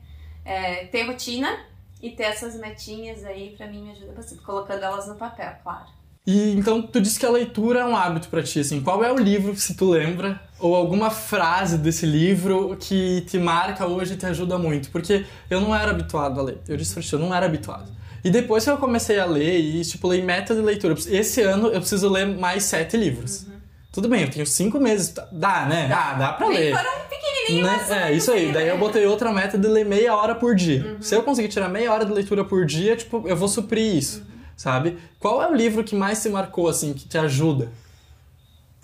[0.45, 1.65] é ter rotina
[2.03, 4.43] e ter essas metinhas aí, pra mim me ajuda bastante.
[4.43, 6.00] Colocando elas no papel, claro.
[6.27, 8.81] E então tu disse que a leitura é um hábito pra ti, assim.
[8.81, 13.87] Qual é o livro, se tu lembra, ou alguma frase desse livro que te marca
[13.87, 14.91] hoje e te ajuda muito?
[14.91, 16.59] Porque eu não era habituado a ler.
[16.69, 17.91] Eu disse pra ti, eu não era habituado.
[18.23, 21.81] E depois que eu comecei a ler e estipulei meta de leitura, esse ano eu
[21.81, 23.47] preciso ler mais sete livros.
[23.91, 25.91] Tudo bem, eu tenho cinco meses, tá- dá, né?
[25.93, 26.71] Ah, dá pra ler.
[26.73, 27.77] para um pequenininho, Né?
[27.77, 28.53] mas É, isso aí.
[28.53, 28.81] Daí eu né?
[28.81, 30.85] botei outra meta de ler meia hora por dia.
[30.97, 31.03] Uhum.
[31.03, 34.19] Se eu conseguir tirar meia hora de leitura por dia, tipo, eu vou suprir isso,
[34.21, 34.30] Uhum.
[34.61, 34.99] Sabe?
[35.19, 37.73] Qual é o livro que mais te marcou, assim, que te ajuda?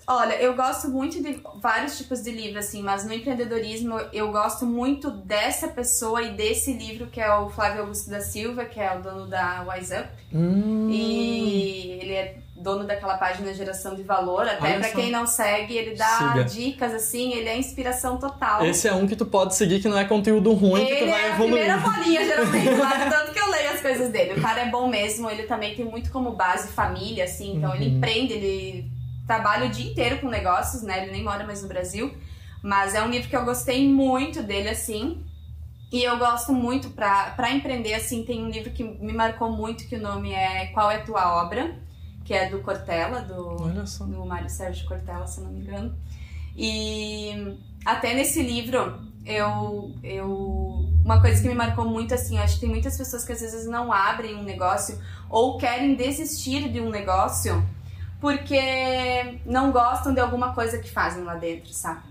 [0.09, 4.65] Olha, eu gosto muito de vários tipos de livro, assim, mas no empreendedorismo eu gosto
[4.65, 8.97] muito dessa pessoa e desse livro que é o Flávio Augusto da Silva, que é
[8.97, 10.09] o dono da Wise Up.
[10.33, 14.47] Hum, E ele é dono daquela página Geração de Valor.
[14.49, 14.95] Até só.
[14.95, 16.45] quem não segue, ele dá Siga.
[16.45, 18.65] dicas, assim, ele é inspiração total.
[18.65, 21.11] Esse é um que tu pode seguir que não é conteúdo ruim, que tu Ele
[21.11, 21.53] vai é a evoluir.
[21.67, 24.35] primeira bolinha, geralmente, lá, tanto que eu leio coisas dele.
[24.39, 27.87] O cara é bom mesmo, ele também tem muito como base família, assim, então ele
[27.87, 27.97] Uhum.
[27.97, 28.91] empreende, ele
[29.27, 31.03] trabalha o dia inteiro com negócios, né?
[31.03, 32.13] Ele nem mora mais no Brasil.
[32.63, 35.23] Mas é um livro que eu gostei muito dele, assim.
[35.93, 39.87] E eu gosto muito pra, pra empreender, assim, tem um livro que me marcou muito,
[39.89, 41.79] que o nome é Qual é Tua Obra?
[42.25, 43.55] Que é do Cortella, do,
[44.07, 45.95] do Mário Sérgio Cortella, se eu não me engano.
[46.57, 50.89] E até nesse livro, eu, eu.
[51.07, 53.41] Uma coisa que me marcou muito, assim, eu acho que tem muitas pessoas que às
[53.41, 57.65] vezes não abrem um negócio ou querem desistir de um negócio
[58.21, 62.03] porque não gostam de alguma coisa que fazem lá dentro, sabe?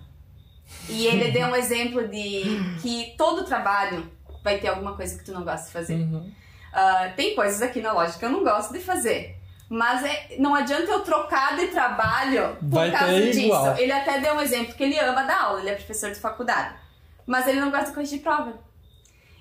[0.87, 2.43] E ele deu um exemplo de
[2.81, 4.09] que todo trabalho
[4.41, 5.95] vai ter alguma coisa que tu não gosta de fazer.
[5.95, 6.31] Uhum.
[6.71, 9.35] Ah, tem coisas aqui na loja que eu não gosto de fazer.
[9.67, 13.39] Mas é, não adianta eu trocar de trabalho por Vai causa disso.
[13.41, 13.77] igual.
[13.77, 16.75] Ele até deu um exemplo que ele ama dar aula, ele é professor de faculdade.
[17.27, 18.63] Mas ele não gosta de corrigir prova.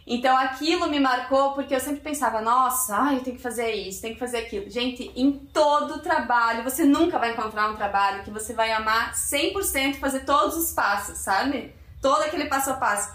[0.07, 4.03] Então aquilo me marcou porque eu sempre pensava, nossa, ai, eu tenho que fazer isso,
[4.03, 4.69] tenho que fazer aquilo.
[4.69, 9.97] Gente, em todo trabalho, você nunca vai encontrar um trabalho que você vai amar 100%
[9.97, 11.75] fazer todos os passos, sabe?
[12.03, 13.15] Todo aquele passo a passo.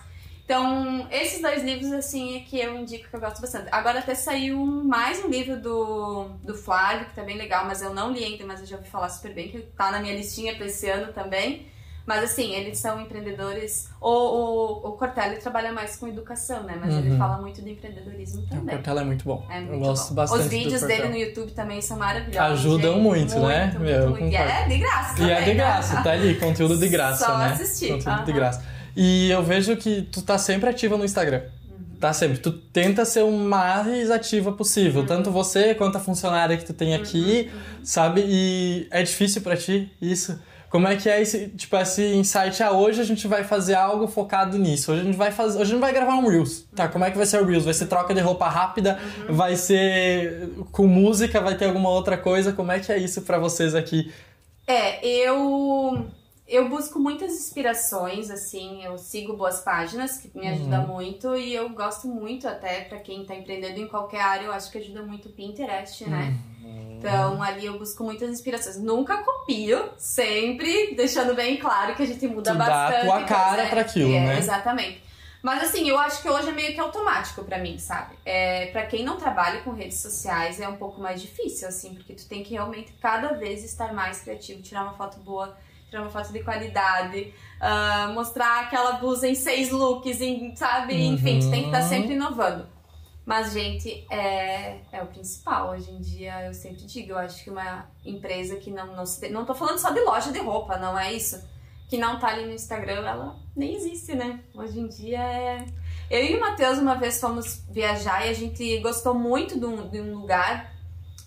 [0.50, 3.70] Então, esses dois livros, assim, é que eu indico que eu gosto bastante.
[3.72, 7.94] Agora até saiu mais um livro do, do Flávio, que tá bem legal, mas eu
[7.94, 10.56] não li ainda, mas eu já ouvi falar super bem, que tá na minha listinha
[10.56, 11.68] pra esse ano também.
[12.10, 13.88] Mas assim, eles são empreendedores.
[14.02, 16.76] O, o, o Cortelli trabalha mais com educação, né?
[16.82, 17.18] Mas ele Uhum.
[17.20, 18.76] fala muito de empreendedorismo O também.
[18.76, 19.46] Cortella é muito bom.
[19.48, 20.16] É muito eu gosto bom.
[20.16, 21.10] bastante Os vídeos dele Cortella.
[21.10, 22.60] no YouTube também são maravilhosos.
[22.60, 23.04] Ajudam gente.
[23.04, 23.66] muito, né?
[23.66, 24.34] Muito, Meu, eu muito, muito.
[24.34, 25.54] E é de graça E também, é de né?
[25.54, 27.46] graça, tá ali, conteúdo de graça, Só né?
[27.52, 28.40] assistir, Conteúdo de aham.
[28.40, 28.66] graça.
[28.96, 31.44] E eu vejo que tu tá sempre ativa no Instagram.
[31.70, 31.98] Uhum.
[32.00, 32.40] Tá sempre.
[32.40, 34.56] Tu tenta ser o mais ativa Uhum.
[34.58, 35.06] possível.
[35.06, 37.52] Tanto você quanto a funcionária que tu tem aqui,
[37.84, 38.24] sabe?
[38.28, 40.40] E é difícil pra ti isso?
[40.70, 42.62] Como é que é esse, tipo, esse insight?
[42.62, 44.92] Ah, hoje a gente vai fazer algo focado nisso.
[44.92, 45.60] Hoje a gente vai fazer.
[45.60, 46.66] Hoje a gente vai gravar um Reels.
[46.76, 47.66] Tá, como é que vai ser o Reels?
[47.66, 49.00] Vai ser troca de roupa rápida?
[49.28, 49.36] Uhum.
[49.36, 51.42] Vai ser com música?
[51.42, 52.54] Vai ter alguma outra coisa?
[52.54, 54.12] Como é que é isso pra vocês aqui?
[54.68, 56.06] É, eu
[56.50, 61.70] eu busco muitas inspirações, assim, eu sigo boas páginas que me ajudam muito e eu
[61.70, 65.30] gosto muito até pra quem tá empreendendo em qualquer área, eu acho que ajuda muito
[65.30, 66.36] o Pinterest, né?
[66.98, 68.78] Então ali eu busco muitas inspirações.
[68.78, 73.06] Nunca copio, sempre deixando bem claro que a gente muda Tu dá a bastante.
[73.06, 74.38] tua cara coisa, pra aquilo, é, né?
[74.38, 75.04] Exatamente.
[75.42, 78.16] Mas assim, eu acho que hoje é meio que automático pra mim, sabe?
[78.26, 82.14] É, para quem não trabalha com redes sociais é um pouco mais difícil, assim, porque
[82.14, 85.56] tu tem que realmente cada vez estar mais criativo, tirar uma foto boa
[85.90, 90.94] tirar uma foto de qualidade, uh, mostrar aquela blusa em seis looks, em, sabe?
[90.94, 91.14] Uhum.
[91.14, 92.68] Enfim, tu tem que estar tá sempre inovando.
[93.26, 95.70] Mas, gente, é, é o principal.
[95.70, 99.30] Hoje em dia, eu sempre digo, eu acho que uma empresa que não, não se...
[99.30, 101.40] Não tô falando só de loja de roupa, não é isso?
[101.88, 104.40] Que não tá ali no Instagram, ela nem existe, né?
[104.54, 105.66] Hoje em dia é...
[106.10, 109.88] Eu e o Matheus uma vez fomos viajar e a gente gostou muito de um,
[109.88, 110.74] de um lugar,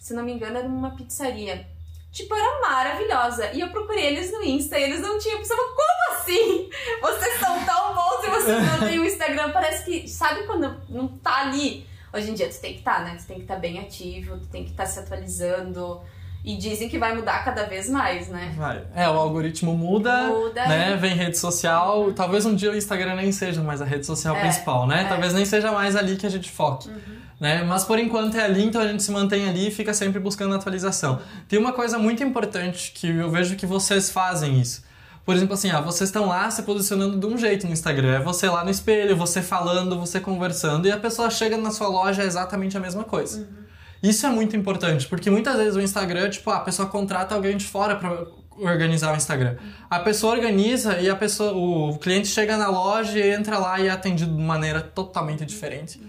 [0.00, 1.68] se não me engano, era uma pizzaria.
[2.12, 3.50] Tipo, era maravilhosa.
[3.54, 5.36] E eu procurei eles no Insta e eles não tinham.
[5.36, 6.68] Eu pensava, como assim?
[7.00, 9.50] Vocês são tão bons e vocês não têm o Instagram.
[9.50, 11.86] Parece que, sabe quando não tá ali?
[12.12, 13.16] Hoje em dia tu tem que estar, tá, né?
[13.18, 16.02] Tu tem que estar tá bem ativo, tu tem que estar tá se atualizando.
[16.44, 18.52] E dizem que vai mudar cada vez mais, né?
[18.56, 18.84] Vai.
[18.94, 20.96] É, o algoritmo muda, muda né?
[20.96, 22.02] Vem rede social.
[22.02, 22.12] Uhum.
[22.12, 25.04] Talvez um dia o Instagram nem seja mais a rede social é, principal, né?
[25.04, 25.08] É.
[25.08, 26.90] Talvez nem seja mais ali que a gente foque.
[26.90, 27.21] Uhum.
[27.42, 27.64] Né?
[27.64, 30.54] Mas por enquanto é ali, então a gente se mantém ali e fica sempre buscando
[30.54, 31.20] atualização.
[31.48, 34.84] Tem uma coisa muito importante que eu vejo que vocês fazem isso.
[35.24, 38.14] Por exemplo, assim, ah, vocês estão lá se posicionando de um jeito no Instagram.
[38.14, 41.88] É você lá no espelho, você falando, você conversando, e a pessoa chega na sua
[41.88, 43.40] loja é exatamente a mesma coisa.
[43.40, 43.64] Uhum.
[44.04, 47.64] Isso é muito importante, porque muitas vezes o Instagram, tipo, a pessoa contrata alguém de
[47.64, 48.24] fora para
[48.56, 49.56] organizar o Instagram.
[49.90, 53.88] A pessoa organiza e a pessoa, o cliente chega na loja e entra lá e
[53.88, 56.00] é atendido de maneira totalmente diferente.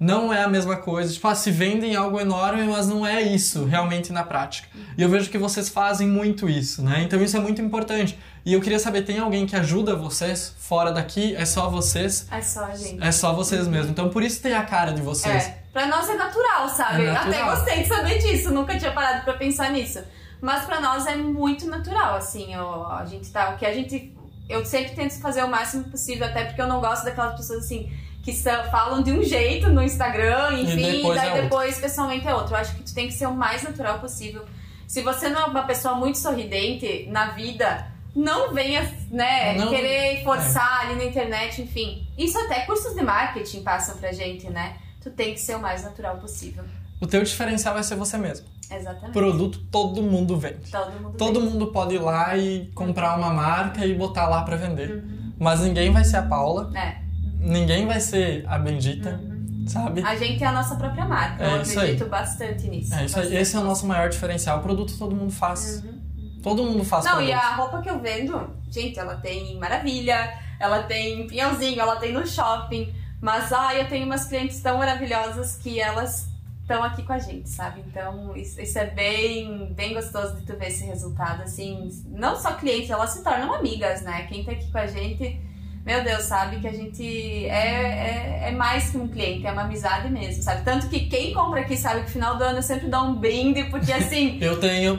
[0.00, 1.12] não é a mesma coisa.
[1.12, 4.66] Tipo, ah, se vendem algo enorme, mas não é isso realmente na prática.
[4.96, 7.02] E eu vejo que vocês fazem muito isso, né?
[7.02, 8.18] Então isso é muito importante.
[8.42, 11.36] E eu queria saber, tem alguém que ajuda vocês fora daqui?
[11.36, 12.26] É só vocês?
[12.32, 13.04] É só a gente.
[13.04, 13.72] É só vocês uhum.
[13.72, 13.90] mesmo.
[13.90, 15.44] Então por isso tem a cara de vocês.
[15.44, 15.60] É.
[15.70, 17.04] Pra nós é natural, sabe?
[17.04, 17.50] É natural.
[17.50, 20.00] Até gostei de saber disso, nunca tinha parado pra pensar nisso.
[20.40, 23.50] Mas pra nós é muito natural, assim, a gente tá.
[23.50, 24.16] O que a gente.
[24.48, 27.92] Eu sempre tento fazer o máximo possível, até porque eu não gosto daquelas pessoas assim
[28.22, 28.32] que
[28.70, 32.34] falam de um jeito no Instagram, enfim, e, depois, e daí é depois pessoalmente é
[32.34, 32.54] outro.
[32.54, 34.44] Eu acho que tu tem que ser o mais natural possível.
[34.86, 40.22] Se você não é uma pessoa muito sorridente na vida, não venha, né, não, querer
[40.22, 40.86] forçar é.
[40.86, 42.06] ali na internet, enfim.
[42.18, 44.76] Isso até cursos de marketing passam pra gente, né?
[45.00, 46.64] Tu tem que ser o mais natural possível.
[47.00, 48.46] O teu diferencial vai ser você mesmo.
[48.70, 49.12] Exatamente.
[49.12, 50.70] Produto todo mundo vende.
[50.70, 51.52] Todo mundo Todo vende.
[51.52, 54.90] mundo pode ir lá e comprar uma marca e botar lá para vender.
[54.90, 55.32] Uhum.
[55.38, 56.70] Mas ninguém vai ser a Paula.
[56.78, 57.09] É
[57.40, 59.20] ninguém vai ser a bendita.
[59.22, 59.64] Uhum.
[59.66, 60.02] Sabe?
[60.02, 61.44] A gente é a nossa própria marca.
[61.44, 62.10] É eu acredito aí.
[62.10, 62.94] bastante nisso.
[62.94, 63.36] É isso aí.
[63.36, 64.58] Esse é o nosso maior diferencial.
[64.58, 65.82] O produto todo mundo faz.
[65.84, 66.00] Uhum.
[66.42, 67.30] Todo mundo faz Não, produto.
[67.30, 72.12] e a roupa que eu vendo, gente, ela tem maravilha, ela tem pinhãozinho, ela tem
[72.12, 72.92] no shopping.
[73.20, 76.30] Mas, ai, eu tenho umas clientes tão maravilhosas que elas
[76.62, 77.84] estão aqui com a gente, sabe?
[77.86, 81.90] Então, isso, isso, é bem, bem gostoso de tu ver esse resultado, assim.
[82.06, 84.22] Não só clientes, elas se tornam amigas, né?
[84.22, 85.38] Quem tá aqui com a gente
[85.84, 89.62] meu Deus, sabe que a gente é, é, é, mais que um cliente, é uma
[89.62, 90.62] amizade mesmo, sabe?
[90.62, 93.14] Tanto que quem compra aqui sabe que no final do ano eu sempre dou um
[93.14, 94.38] brinde, porque assim.
[94.42, 94.98] eu tenho.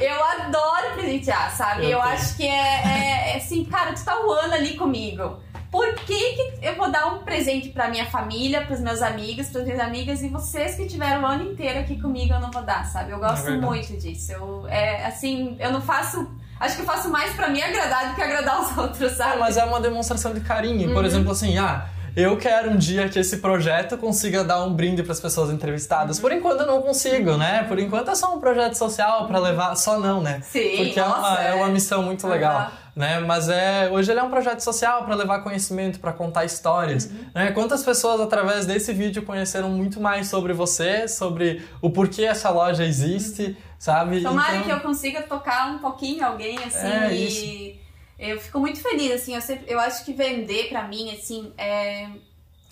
[0.00, 1.84] eu adoro presentear, sabe?
[1.84, 5.40] Eu, eu acho que é, é, é, assim, cara, tu tá o ano ali comigo.
[5.70, 9.64] Por que, que eu vou dar um presente pra minha família, pros meus amigos, pras
[9.64, 12.86] minhas amigas e vocês que tiveram o ano inteiro aqui comigo eu não vou dar,
[12.86, 13.10] sabe?
[13.10, 14.32] Eu gosto é muito disso.
[14.32, 18.14] Eu, é, assim, eu não faço Acho que eu faço mais para me agradar do
[18.14, 19.36] que agradar os outros, sabe?
[19.36, 20.88] É, mas é uma demonstração de carinho.
[20.88, 20.94] Uhum.
[20.94, 25.02] Por exemplo, assim, ah, eu quero um dia que esse projeto consiga dar um brinde
[25.02, 26.16] para as pessoas entrevistadas.
[26.16, 26.22] Uhum.
[26.22, 27.64] Por enquanto eu não consigo, né?
[27.68, 30.40] Por enquanto é só um projeto social para levar, só não, né?
[30.42, 31.50] Sim, Porque nossa, é, uma, é...
[31.50, 32.60] é uma missão muito legal.
[32.60, 33.20] Uhum né?
[33.20, 37.26] Mas é hoje ele é um projeto social para levar conhecimento, para contar histórias, uhum.
[37.34, 37.52] né?
[37.52, 42.86] Quantas pessoas através desse vídeo conheceram muito mais sobre você, sobre o porquê essa loja
[42.86, 43.56] existe, uhum.
[43.78, 44.22] sabe?
[44.22, 44.64] Tomara então...
[44.64, 47.80] que eu consiga tocar um pouquinho alguém assim é, e isso.
[48.18, 52.08] eu fico muito feliz assim, eu sempre, eu acho que vender para mim assim é...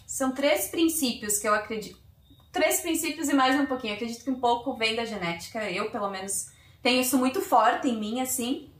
[0.06, 2.02] são três princípios que eu acredito.
[2.50, 3.92] Três princípios e mais um pouquinho.
[3.92, 5.68] Eu acredito que um pouco vem da genética.
[5.68, 8.70] Eu, pelo menos, tenho isso muito forte em mim, assim.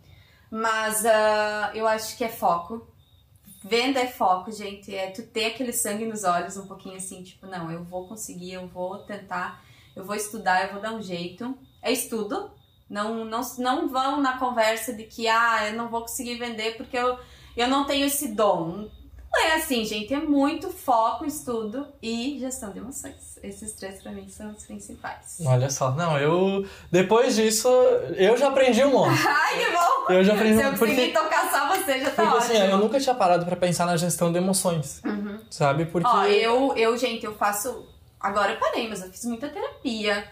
[0.55, 2.87] Mas uh, eu acho que é foco.
[3.65, 4.95] Venda é foco, gente.
[4.95, 8.53] É tu ter aquele sangue nos olhos, um pouquinho assim, tipo, não, eu vou conseguir,
[8.53, 9.65] eu vou tentar,
[9.97, 11.59] eu vou estudar, eu vou dar um jeito.
[11.83, 12.53] É estudo.
[12.89, 16.97] Não, não, não vão na conversa de que, ah, eu não vou conseguir vender porque
[16.97, 17.19] eu,
[17.57, 18.89] eu não tenho esse dom.
[19.35, 20.15] Não é assim, gente.
[20.15, 23.37] É muito foco, estudo e gestão de emoções.
[23.43, 25.39] Esses três para mim são os principais.
[25.45, 26.65] Olha só, não, eu.
[26.89, 27.69] Depois disso,
[28.17, 29.19] eu já aprendi um monte.
[29.27, 30.13] Ai, que bom!
[30.13, 31.13] Eu já aprendi Se eu conseguir porque...
[31.13, 32.55] tocar só você, já tá porque, ótimo.
[32.55, 35.03] Assim, eu nunca tinha parado para pensar na gestão de emoções.
[35.05, 35.41] Uhum.
[35.51, 35.87] Sabe?
[35.87, 36.09] Porque.
[36.09, 37.89] Ó, eu, eu, gente, eu faço.
[38.21, 40.25] Agora eu parei, mas eu fiz muita terapia.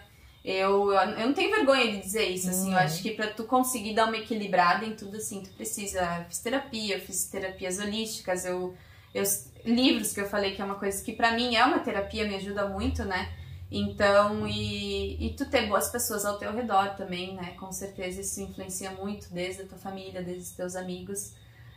[0.45, 2.67] Eu, eu não tenho vergonha de dizer isso, assim.
[2.67, 2.73] Uhum.
[2.73, 5.99] Eu acho que pra tu conseguir dar uma equilibrada em tudo, assim, tu precisa.
[6.19, 8.73] Eu fiz terapia, eu fiz terapias holísticas, eu
[9.13, 9.23] eu,
[9.65, 12.35] livros que eu falei que é uma coisa que para mim é uma terapia, me
[12.35, 13.31] ajuda muito, né?
[13.71, 17.55] Então, e, e tu ter boas pessoas ao teu redor também, né?
[17.59, 21.33] Com certeza isso influencia muito, desde a tua família, desde os teus amigos.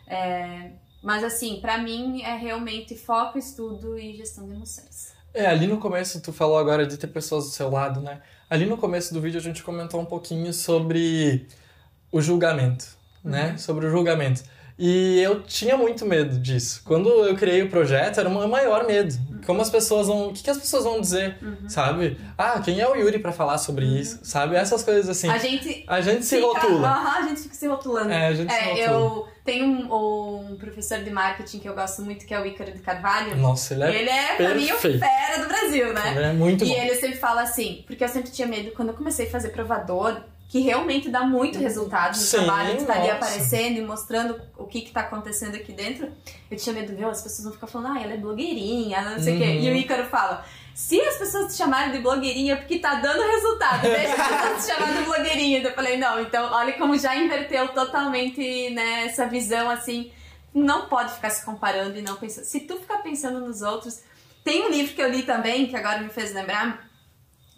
[0.07, 0.73] É,
[1.03, 5.15] mas assim, para mim é realmente foco, estudo e gestão de emoções.
[5.33, 8.21] É, ali no começo tu falou agora de ter pessoas do seu lado, né?
[8.49, 11.47] Ali no começo do vídeo a gente comentou um pouquinho sobre
[12.13, 12.87] o julgamento,
[13.25, 13.51] né?
[13.53, 13.59] Uhum.
[13.59, 14.43] Sobre o julgamento.
[14.79, 16.83] E eu tinha muito medo disso.
[16.85, 19.15] Quando eu criei o projeto, era o meu maior medo.
[19.47, 20.29] Como as pessoas vão.
[20.29, 21.69] O que, que as pessoas vão dizer, uhum.
[21.69, 22.19] sabe?
[22.37, 23.97] Ah, quem é o Yuri para falar sobre uhum.
[23.97, 24.57] isso, sabe?
[24.57, 25.31] Essas coisas assim.
[25.31, 25.85] A gente.
[25.87, 26.89] A gente se rotula.
[26.89, 28.11] Aham, a gente fica se rotulando.
[28.11, 28.87] É, a gente é, se rotula.
[28.87, 32.73] Eu tenho um, um, professor de marketing que eu gosto muito, que é o Ícaro
[32.73, 33.37] de Carvalho.
[33.37, 34.01] Nossa, ele é.
[34.01, 36.13] Ele é, pra mim, o fera do Brasil, né?
[36.17, 36.75] Ele é muito e bom.
[36.75, 39.51] E ele sempre fala assim, porque eu sempre tinha medo, quando eu comecei a fazer
[39.51, 44.41] provador que realmente dá muito resultado no Sim, trabalho, que tá ali aparecendo e mostrando
[44.57, 46.11] o que que tá acontecendo aqui dentro.
[46.51, 49.35] Eu tinha medo, viu, as pessoas vão ficar falando, ah, ela é blogueirinha, não sei
[49.35, 49.43] o uhum.
[49.43, 49.59] quê.
[49.59, 49.77] E o uhum.
[49.77, 54.15] Ícaro fala, se as pessoas te chamarem de blogueirinha é porque tá dando resultado, deixa
[54.15, 55.63] as pessoas te chamarem de blogueirinha.
[55.63, 60.13] Eu falei, não, então olha como já inverteu totalmente né, essa visão, assim,
[60.55, 62.45] não pode ficar se comparando e não pensando.
[62.45, 64.03] Se tu ficar pensando nos outros...
[64.45, 66.89] Tem um livro que eu li também, que agora me fez lembrar,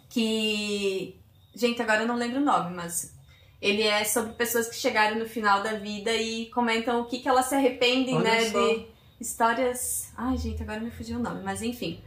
[0.09, 1.18] que
[1.53, 3.13] Gente, agora eu não lembro o nome, mas
[3.61, 7.27] ele é sobre pessoas que chegaram no final da vida e comentam o que, que
[7.27, 8.49] elas se arrependem, Olha né?
[8.49, 8.59] Só.
[8.59, 8.87] De
[9.19, 10.13] histórias.
[10.15, 12.01] Ai, gente, agora me fugiu o nome, mas enfim.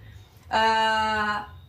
[0.46, 1.62] Uh...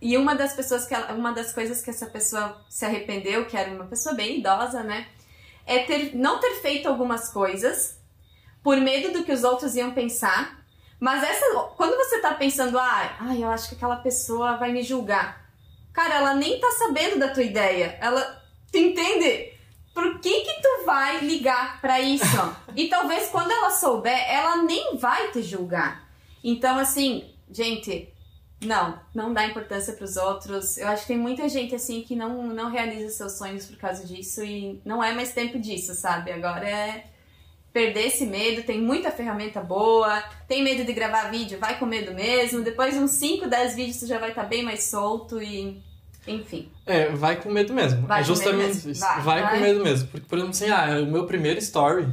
[0.00, 1.14] E uma das pessoas que ela...
[1.14, 5.08] uma das coisas que essa pessoa se arrependeu, que era uma pessoa bem idosa, né?
[5.64, 7.98] É ter não ter feito algumas coisas
[8.62, 10.62] por medo do que os outros iam pensar.
[11.00, 14.82] Mas essa, quando você tá pensando, ah, ai, eu acho que aquela pessoa vai me
[14.82, 15.45] julgar.
[15.96, 17.96] Cara, ela nem tá sabendo da tua ideia.
[18.02, 18.44] Ela.
[18.74, 19.54] Entende?
[19.94, 22.36] Por que que tu vai ligar para isso?
[22.76, 26.06] e talvez quando ela souber, ela nem vai te julgar.
[26.44, 28.12] Então, assim, gente,
[28.62, 30.76] não, não dá importância para os outros.
[30.76, 34.04] Eu acho que tem muita gente assim que não, não realiza seus sonhos por causa
[34.06, 36.30] disso e não é mais tempo disso, sabe?
[36.30, 37.06] Agora é
[37.76, 42.14] perder esse medo, tem muita ferramenta boa, tem medo de gravar vídeo, vai com medo
[42.14, 45.82] mesmo, depois uns 5, 10 vídeos tu já vai estar tá bem mais solto e
[46.26, 46.72] enfim.
[46.86, 48.06] É, vai com medo mesmo.
[48.06, 49.00] Vai é justamente isso.
[49.00, 50.08] Vai, vai, vai, com medo mesmo.
[50.08, 52.08] Porque, por exemplo, assim, ah, o meu primeiro story.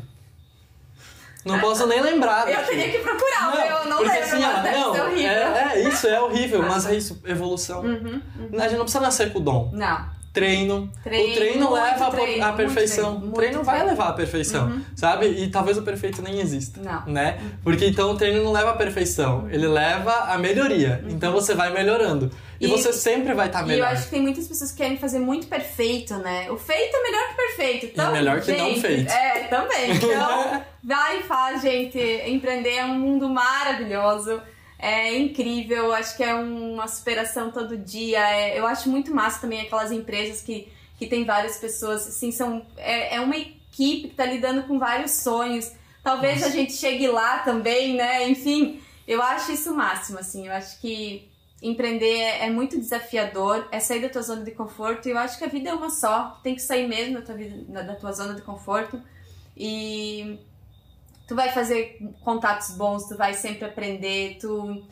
[1.46, 2.46] Não posso nem lembrar.
[2.52, 6.08] Eu teria que procurar, não, eu não porque, lembro, assim, ah, não, é, é, isso,
[6.08, 7.82] é horrível, mas é isso, evolução.
[7.82, 8.60] Uhum, uhum.
[8.60, 9.72] A gente não precisa nascer com o dom.
[9.74, 10.92] Não treino.
[11.04, 13.16] treino o treino leva treino, à perfeição.
[13.20, 14.84] Treino, o treino vai levar à perfeição, uhum.
[14.96, 15.28] sabe?
[15.28, 17.06] E talvez o perfeito nem exista, não.
[17.06, 17.40] né?
[17.64, 21.02] Porque então o treino não leva à perfeição, ele leva à melhoria.
[21.04, 21.12] Uhum.
[21.12, 22.32] Então você vai melhorando.
[22.60, 23.86] E, e você sempre vai estar tá melhor.
[23.86, 26.50] E eu acho que tem muitas pessoas que querem fazer muito perfeito, né?
[26.50, 27.86] O feito é melhor que perfeito.
[27.86, 29.12] Então, e melhor que gente, não feito.
[29.12, 29.94] É, também.
[30.04, 32.00] Então, vai e faz, gente.
[32.26, 34.42] Empreender é um mundo maravilhoso
[34.84, 38.20] é incrível, acho que é uma superação todo dia.
[38.20, 40.68] É, eu acho muito massa também aquelas empresas que,
[41.00, 45.12] que tem várias pessoas, assim, são, é, é uma equipe que está lidando com vários
[45.12, 45.72] sonhos.
[46.04, 46.48] Talvez Nossa.
[46.48, 48.28] a gente chegue lá também, né?
[48.28, 51.32] Enfim, eu acho isso o máximo, assim, eu acho que
[51.62, 55.38] empreender é, é, muito desafiador, é sair da tua zona de conforto, e eu acho
[55.38, 58.12] que a vida é uma só, tem que sair mesmo da tua, vida, da tua
[58.12, 59.02] zona de conforto.
[59.56, 60.40] E
[61.34, 64.84] tu vai fazer contatos bons, tu vai sempre aprender, tu.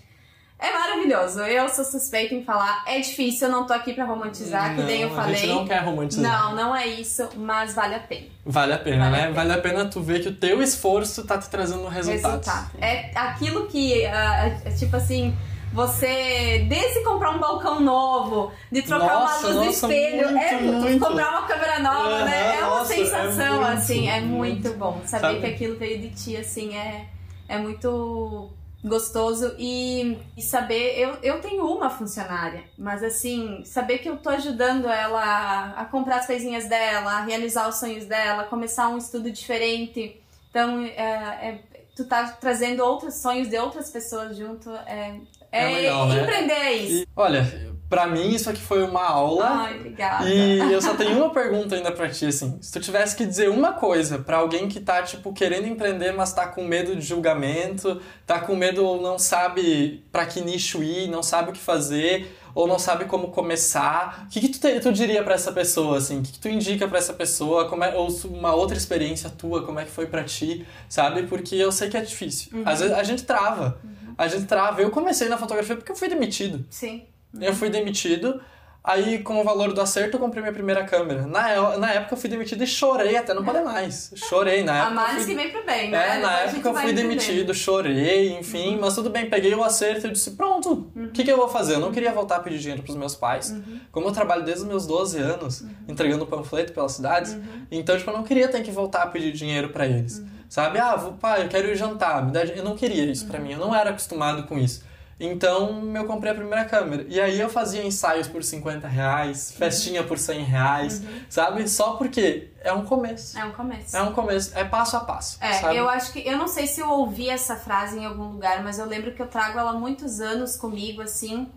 [0.58, 1.40] É maravilhoso.
[1.42, 2.84] Eu sou suspeita em falar.
[2.88, 5.36] É difícil, eu não tô aqui pra romantizar, não, que nem eu falei.
[5.36, 6.44] A gente não quer romantizar.
[6.44, 8.28] Não, não é isso, mas vale a pena.
[8.46, 9.18] Vale a pena, vale né?
[9.18, 9.34] A pena.
[9.36, 12.38] Vale a pena tu ver que o teu esforço tá te trazendo resultado.
[12.38, 12.72] Resultado.
[12.80, 15.36] É aquilo que, uh, tipo assim,
[15.74, 20.44] você, desde comprar um balcão novo, de trocar nossa, uma luz nossa, do espelho, muito,
[20.44, 21.06] é muito.
[21.06, 22.56] comprar uma câmera nova, uhum, né?
[22.56, 25.02] É uma nossa, sensação, é muito, assim, é muito, bom.
[25.06, 25.40] Saber Sabe?
[25.40, 27.08] que aquilo veio de ti, assim, é,
[27.48, 28.52] é muito
[28.84, 34.30] gostoso e, e, saber eu, eu tenho uma funcionária mas assim saber que eu tô
[34.30, 38.90] ajudando ela a, a, comprar as coisinhas dela a realizar os sonhos dela a começar
[38.90, 40.20] um estudo diferente
[40.50, 41.62] então é, é,
[41.96, 45.16] tu tá trazendo outros sonhos de outras pessoas junto é,
[45.52, 46.22] é, é legal, né?
[46.22, 47.04] empreender é isso.
[47.04, 49.46] E, olha, pra mim isso aqui foi uma aula.
[49.46, 50.30] Ai, obrigada.
[50.30, 52.58] E eu só tenho uma pergunta ainda pra ti, assim.
[52.62, 56.32] Se tu tivesse que dizer uma coisa para alguém que tá, tipo, querendo empreender, mas
[56.32, 61.10] tá com medo de julgamento, tá com medo ou não sabe para que nicho ir,
[61.10, 64.80] não sabe o que fazer, ou não sabe como começar, o que, que tu, te,
[64.80, 66.20] tu diria para essa pessoa, assim?
[66.20, 67.68] O que, que tu indica para essa pessoa?
[67.68, 71.24] Como é, ou uma outra experiência tua, como é que foi para ti, sabe?
[71.24, 72.52] Porque eu sei que é difícil.
[72.54, 72.64] Uhum.
[72.66, 73.78] Às vezes a gente trava.
[73.84, 74.82] Uhum a gente trava.
[74.82, 76.66] Eu comecei na fotografia porque eu fui demitido.
[76.70, 77.04] Sim.
[77.34, 77.44] Uhum.
[77.44, 78.42] Eu fui demitido.
[78.84, 81.28] Aí, com o valor do acerto, eu comprei minha primeira câmera.
[81.28, 84.12] Na, na época, eu fui demitido e chorei até não poder mais.
[84.16, 84.88] Chorei na época.
[84.88, 85.26] A males fui...
[85.26, 86.18] que vem pro bem, né?
[86.18, 87.02] É, na Depois época eu fui entender.
[87.04, 91.32] demitido, chorei, enfim, mas tudo bem, peguei o acerto e disse, pronto, o que, que
[91.32, 91.76] eu vou fazer?
[91.76, 93.56] Eu não queria voltar a pedir dinheiro pros meus pais.
[93.92, 97.38] Como eu trabalho desde os meus 12 anos, entregando panfleto pelas cidades,
[97.70, 100.24] então, tipo, eu não queria ter que voltar a pedir dinheiro pra eles.
[100.52, 100.80] Sabe?
[100.80, 103.40] Ah, vou, pai, eu quero ir jantar, me dá din-" Eu não queria isso pra
[103.40, 104.84] mim, eu não era acostumado com isso.
[105.18, 107.06] Então, eu comprei a primeira câmera.
[107.08, 111.70] E aí eu fazia ensaios por 50 reais, festinha por 100 reais, sabe?
[111.70, 113.40] Só porque é um começo.
[113.40, 113.96] É um começo.
[113.96, 115.38] É um começo, é passo a passo.
[115.40, 115.78] É, sabe?
[115.78, 116.20] eu acho que.
[116.28, 119.22] Eu não sei se eu ouvi essa frase em algum lugar, mas eu lembro que
[119.22, 121.48] eu trago ela há muitos anos comigo, assim.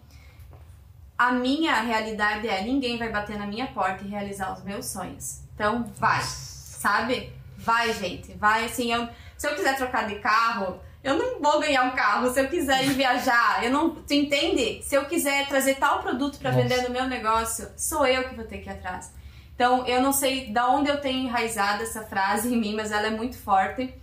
[1.19, 5.41] A minha realidade é: ninguém vai bater na minha porta e realizar os meus sonhos.
[5.53, 7.33] Então, vai, sabe?
[7.59, 8.33] Vai, gente.
[8.35, 8.93] Vai, assim.
[8.93, 12.33] Eu, se eu quiser trocar de carro, eu não vou ganhar um carro.
[12.33, 13.91] Se eu quiser ir viajar, eu não.
[13.91, 14.83] Tu entende?
[14.83, 16.57] Se eu quiser trazer tal produto Nossa.
[16.57, 19.13] vender no meu negócio, sou eu que vou ter que ir atrás.
[19.55, 23.07] Então, eu não sei da onde eu tenho enraizado essa frase em mim, mas ela
[23.07, 23.95] é muito forte.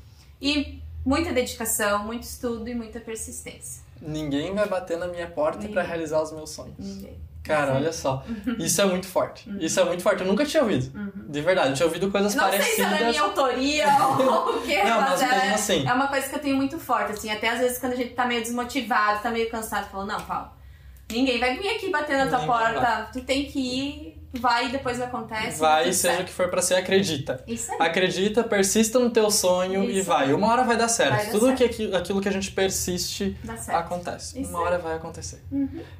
[0.42, 3.84] E muita dedicação, muito estudo e muita persistência.
[4.02, 5.86] Ninguém vai bater na minha porta Ninguém.
[5.86, 6.76] realizar os meus sonhos.
[6.80, 7.20] Ninguém.
[7.56, 8.24] Cara, olha só.
[8.60, 9.50] Isso é muito forte.
[9.60, 10.22] Isso é muito forte.
[10.22, 10.92] Eu nunca tinha ouvido.
[11.30, 11.70] De verdade.
[11.70, 12.76] Eu tinha ouvido coisas Não sei parecidas.
[12.76, 15.88] se ela é minha autoria ou o quê, Não, mas, mas é, assim.
[15.88, 17.30] é uma coisa que eu tenho muito forte, assim.
[17.32, 20.50] Até às vezes quando a gente tá meio desmotivado, tá meio cansado, falo, não, Paulo,
[21.12, 22.74] ninguém vai vir aqui bater na tua Ninguém vai.
[22.74, 23.10] porta.
[23.14, 25.60] Tu tem que ir, vai e depois acontece.
[25.60, 27.44] Vai, tudo seja o que for pra ser, acredita.
[27.48, 27.78] Isso aí.
[27.82, 30.28] Acredita, persista no teu sonho e Isso vai.
[30.28, 30.34] aí.
[30.34, 31.16] Uma hora vai dar certo.
[31.16, 31.58] Vai dar Tudo certo.
[31.58, 34.40] Que aquilo, aquilo que a gente persiste acontece.
[34.40, 34.66] Isso Uma aí.
[34.66, 35.44] hora vai acontecer.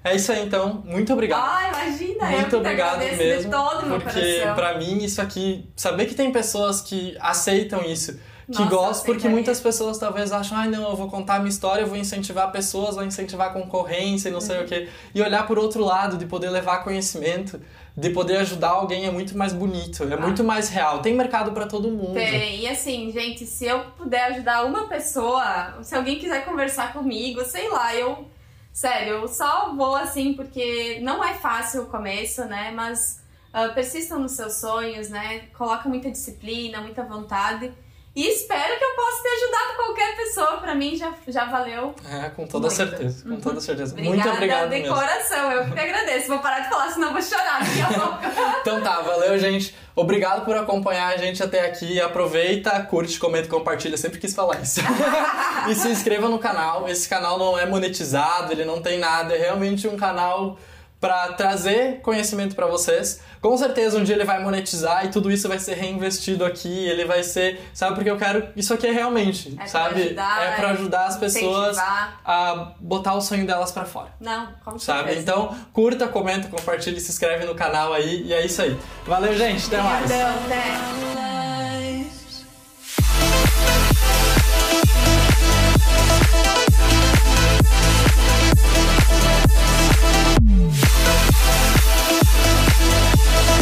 [0.04, 0.82] É isso aí, então.
[0.86, 1.42] Muito obrigado.
[1.44, 3.44] Ah, imagina, eu Muito te obrigado mesmo.
[3.44, 8.14] de todo meu porque pra mim isso aqui, saber que tem pessoas que aceitam isso,
[8.52, 11.50] que Nossa, gostam, porque muitas pessoas talvez acham, ai não, eu vou contar a minha
[11.50, 14.46] história, eu vou incentivar pessoas, vou incentivar concorrência e não Uhum.
[14.46, 14.90] sei o quê.
[15.16, 17.62] E olhar por outro lado, de poder levar conhecimento,
[17.96, 21.02] de poder ajudar alguém é muito mais bonito, é muito mais real.
[21.02, 22.12] Tem mercado pra todo mundo.
[22.12, 22.22] Ah.
[22.22, 27.44] Tem, e assim, gente, se eu puder ajudar uma pessoa, se alguém quiser conversar comigo,
[27.44, 28.28] sei lá, eu.
[28.74, 32.72] Sério, eu só vou assim, porque não é fácil o começo, né?
[32.74, 33.22] Mas
[33.54, 35.48] ah, persistam nos seus sonhos, né?
[35.58, 37.72] Coloca muita disciplina, muita vontade.
[38.14, 40.58] E espero que eu possa ter ajudado qualquer pessoa.
[40.58, 41.96] Pra mim já, já valeu.
[42.10, 42.76] É, com toda Muito.
[42.76, 43.94] certeza, com toda certeza.
[43.94, 44.94] Obrigada muito obrigado de mesmo.
[44.96, 46.28] coração, eu que agradeço.
[46.28, 48.60] Vou parar de falar, senão vou chorar daqui a pouco.
[48.62, 49.74] Então tá, valeu, gente.
[49.96, 52.02] Obrigado por acompanhar a gente até aqui.
[52.02, 53.96] Aproveita, curte, comenta, compartilha.
[53.96, 54.82] Sempre quis falar isso.
[55.70, 56.90] e se inscreva no canal.
[56.90, 59.34] Esse canal não é monetizado, ele não tem nada.
[59.34, 60.58] É realmente um canal
[61.02, 63.20] pra trazer conhecimento pra vocês.
[63.42, 66.88] Com certeza um dia ele vai monetizar e tudo isso vai ser reinvestido aqui.
[66.88, 67.96] Ele vai ser, sabe?
[67.96, 68.48] Porque eu quero.
[68.56, 70.04] Isso aqui é realmente, É pra sabe?
[70.04, 74.78] ajudar, é pra ajudar as pessoas a botar o sonho delas pra fora Não, com
[74.78, 75.10] sabe?
[75.10, 75.20] certeza.
[75.22, 78.78] Então, curta, comenta, compartilha, se inscreve no canal aí e é isso aí.
[79.08, 80.04] Valeu, gente, até mais.
[80.06, 81.41] Obrigadão, até.